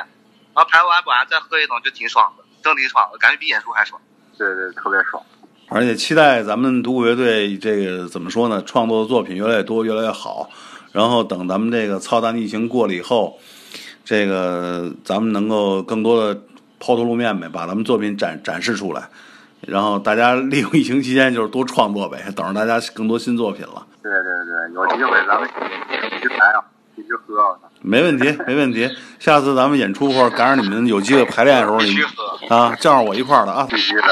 [0.53, 4.01] 然后排完晚上再喝一顿就挺爽的，真挺爽的，感觉比演出还爽。
[4.37, 5.23] 对对，特别爽。
[5.69, 8.61] 而且期待咱们独孤乐队这个怎么说呢？
[8.63, 10.49] 创作的作品越来越多，越来越好。
[10.91, 13.39] 然后等咱们这个操蛋疫情过了以后，
[14.09, 16.39] 这个咱们能够更多的
[16.79, 19.09] 抛头露面呗，把咱们作品展展示出来。
[19.59, 23.85] 然后大家利用疫情期间就是多创作呗，等着大家更多新作品了。
[24.01, 26.63] 对对对，有机会咱们一起来啊，
[26.95, 27.59] 一起喝。
[27.81, 28.89] 没问题，没问题。
[29.19, 31.97] 下次咱们演出或者赶上你们有机会排练的时候，你
[32.47, 33.67] 啊叫上我一块儿的啊。
[33.69, 34.03] 必须的。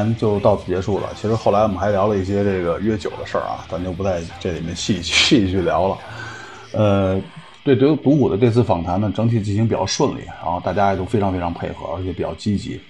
[0.00, 1.10] 谈就到此结束了。
[1.14, 5.98] 其实后来我们还聊了一些这个约酒的事儿啊，咱就不在这里面细 细去聊了。
[6.72, 7.20] 呃，
[7.62, 12.80] 对独独舞的这次访谈呢，整体进行比较顺利，然后大家也都非常非常配合，而且比较积极，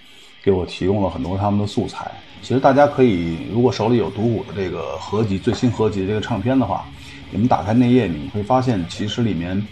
[0.43, 2.11] 给我提供了很多他们的素材。
[2.43, 6.85] 其实大家可以，如果手里有独舞的这个合集最新合集的这个唱片的话，
[7.31, 9.63] 你们打开内页，你会发现其实里面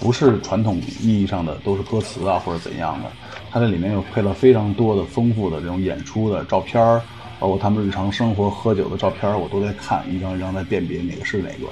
[0.00, 3.10] 不是传统意义上的都是歌词啊或者怎样的。
[3.50, 7.02] 它这里面又配了非常多的丰富的这种演出的照片儿，
[7.38, 11.68] 包括他们日常生活喝酒的照片儿，我都在看，一张一张在辨别哪个是哪个，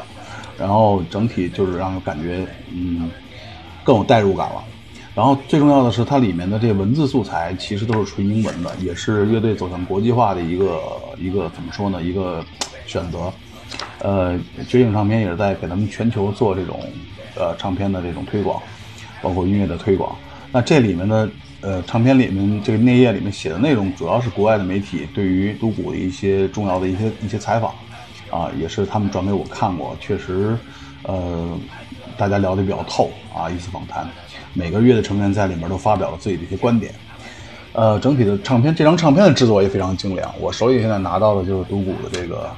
[0.58, 3.10] 然后整体就是让我感觉嗯
[3.84, 4.64] 更有代入感了。
[5.14, 10.80] 然后最重要的是，它里面的这个文字素材其实都是纯英文的，也是乐队走向国际化的一个
[11.18, 12.02] 一个怎么说呢？
[12.02, 12.44] 一个
[12.86, 13.32] 选择。
[14.00, 14.38] 呃，
[14.68, 16.80] 绝影唱片也是在给他们全球做这种
[17.36, 18.62] 呃唱片的这种推广，
[19.20, 20.16] 包括音乐的推广。
[20.52, 21.28] 那这里面的
[21.60, 27.74] 呃唱片里面这个内页里面写的内容，主要是国外的媒体对于独孤的一些重要的一些一些采访，
[28.30, 30.56] 啊，也是他们转给我看过，确实，
[31.02, 31.58] 呃，
[32.16, 34.08] 大家聊得比较透啊，一次访谈。
[34.54, 36.92] 每个乐的成员在里面都发表了自己的一些观点，
[37.72, 40.32] 呃，整体的唱片，这张唱片的制作也非常精良。
[40.40, 42.50] 我手里现在拿到的就是独孤的这个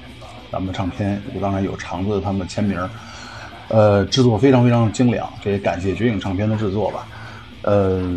[0.50, 2.78] 咱们的唱片，当然有肠子他们的签名，
[3.68, 7.06] 呃，制作非常非常精良，这也感谢绝影唱片的制作吧，
[7.62, 8.08] 呃，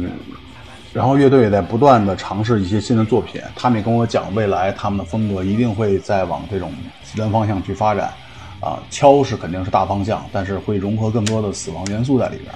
[0.94, 6.72] 然后乐队也在不断的尝试一些新的作品，他们也跟我讲，未来他们的风格一定会再往这种
[7.04, 8.14] 极端方向去发展，
[8.60, 12.54] 啊，敲是肯定是大方向，但是会融合更多的死亡元素在里边。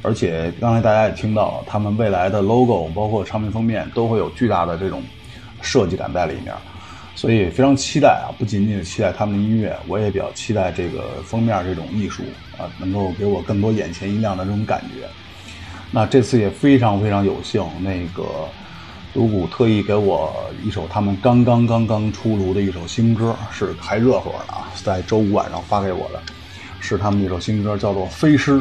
[0.00, 5.02] 而且刚才大家也听到了，他们未来的 logo 包括唱片封面都会有巨大的这种
[5.60, 6.54] 设计感在里面，
[7.16, 8.30] 所以非常期待啊！
[8.38, 12.22] 不仅仅是期待他们的音乐，我也比较期待这个封面这种艺术
[12.56, 15.08] 啊，能够给我更多眼前一亮的这种感觉。
[15.94, 18.24] 那这次也非常非常有幸，那个
[19.12, 26.22] 独孤特意给我一首他们刚刚刚刚出炉的一首新歌，是还热乎的啊，在周五晚上发给我的，
[26.80, 28.52] 是他们一首新歌，叫做《飞狮》。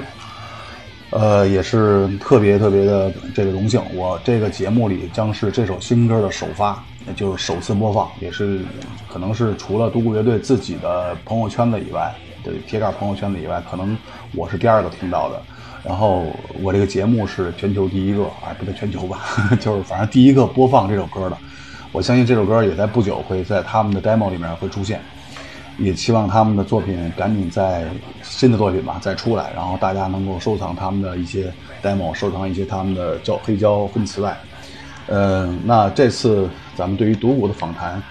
[1.11, 8.59] 呃，也是特别特别的这个荣幸，我这个节目里将是这首新歌的首发，也就是首次播放，也是
[9.07, 12.13] 可能是除了独孤乐队自己的朋友圈子以外，
[12.43, 13.97] 对铁杆朋友圈子以外，可能
[14.35, 15.41] 我是第二个听到的。
[15.83, 16.25] 然后
[16.61, 19.21] 我这个节目是全球第一个，哎，不对，全球吧，
[19.59, 21.37] 就是反正第一个播放这首歌的。
[21.91, 25.01] 我相信这首歌也在不久会在他们的 demo 里面会出现。
[25.77, 27.85] 也期望他们的作品赶紧在
[28.21, 31.51] 新的作品吧再出来，然后大家能够收藏他们的一些
[31.81, 34.37] demo，收藏一些他们的胶黑胶跟磁带。
[35.07, 38.03] 嗯，那这次咱们对于独孤的访谈，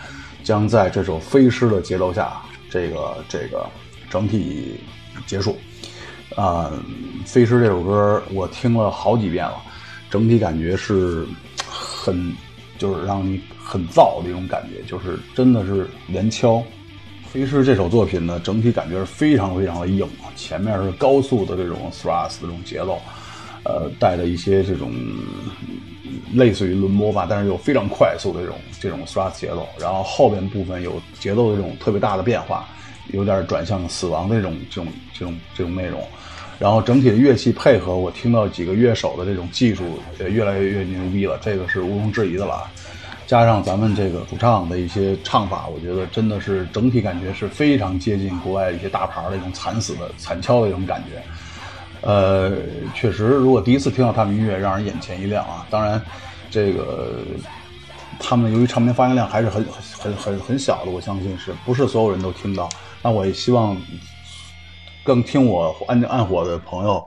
[0.42, 2.32] 将在这首《飞狮》的节奏下，
[2.68, 3.64] 这个这个
[4.08, 4.80] 整体
[5.26, 5.56] 结束。
[6.36, 6.70] 啊，
[7.26, 9.56] 《飞狮》这首歌我听了好几遍了，
[10.10, 11.26] 整体感觉是
[11.68, 12.32] 很
[12.78, 16.62] 就是让你很燥的一种感觉，就是真的是连敲。
[17.32, 23.00] 飞狮这首作品呢，整体感觉是非常非常的硬，前面是高速的这种 thrust 这种节奏，
[23.64, 24.92] 呃，带着一些这种
[26.32, 32.68] 类似于轮播吧，但是又非常快速的这种这种 thrust 节奏，然后后边部分有节奏的这种特别大的变化，
[33.12, 36.02] 有点转向死亡的这种这种这种这种内容，
[36.58, 42.68] 然后整体的乐器配合，我听到几个乐手的这种技术也越来越越牛逼了，这个是毋庸置疑的了。
[43.26, 51.22] 加上咱们这个主唱的一些唱法，我觉得真的是整体感觉是非常接近国外一些大牌的一种惨死的惨敲的一种感觉。
[52.02, 52.50] 呃，
[52.92, 55.64] 确实，如果第一次听到他们音乐，让人眼前一亮啊。
[55.70, 56.02] 当然，
[56.50, 57.18] 这个
[58.18, 59.64] 他们由于唱片发行量还是很
[59.96, 62.68] 很很很小的，我相信是不是所有人都听到？
[63.02, 63.76] 那我也希望
[65.02, 67.04] 更听我暗暗火的朋友，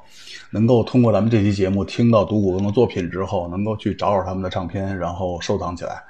[0.52, 6.02] 能够通过咱们这期节目听到独孤的作品之后，能够去找找他们的唱片，然后收藏起来。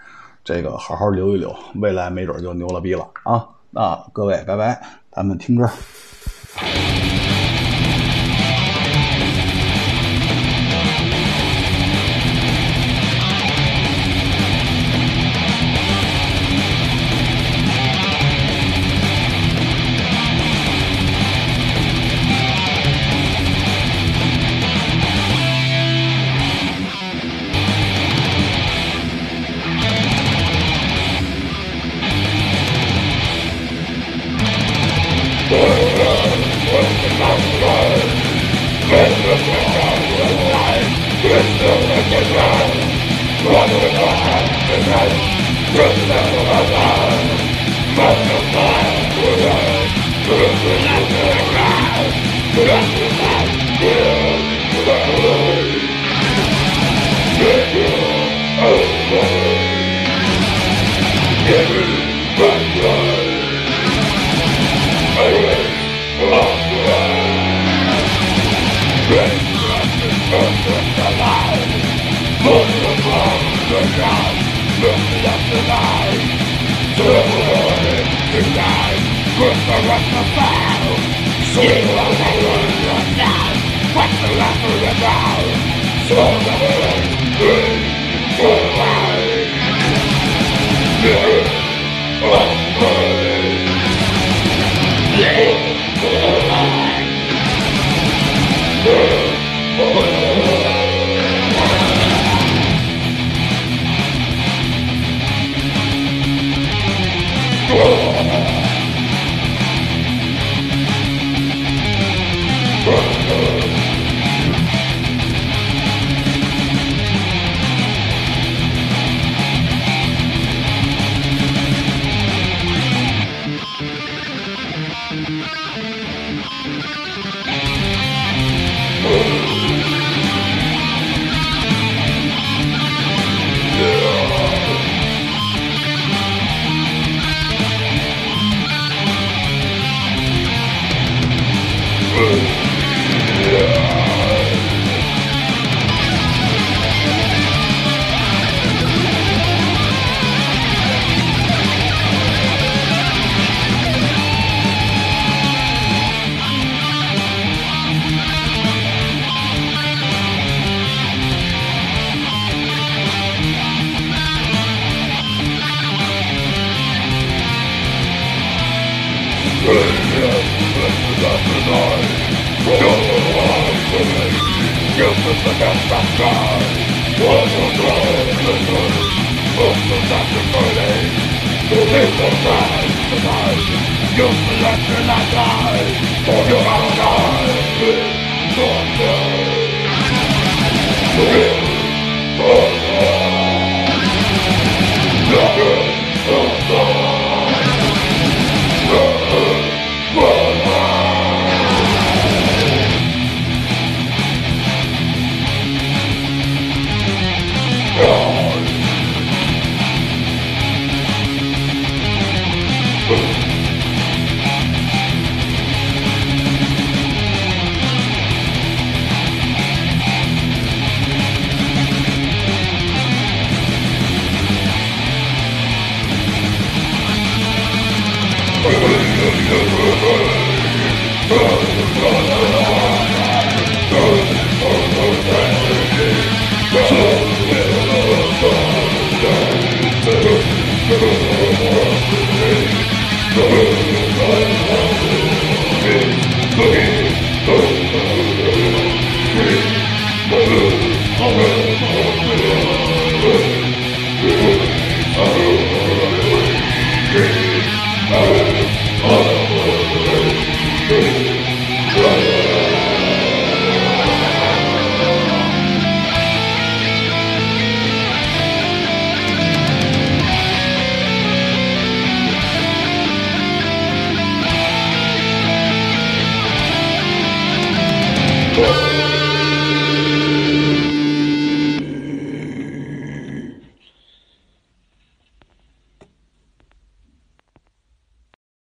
[0.43, 3.47] 这个好好留一留，未来没准就牛了逼了啊！
[3.71, 4.81] 那各位，拜拜，
[5.11, 5.69] 咱们听歌。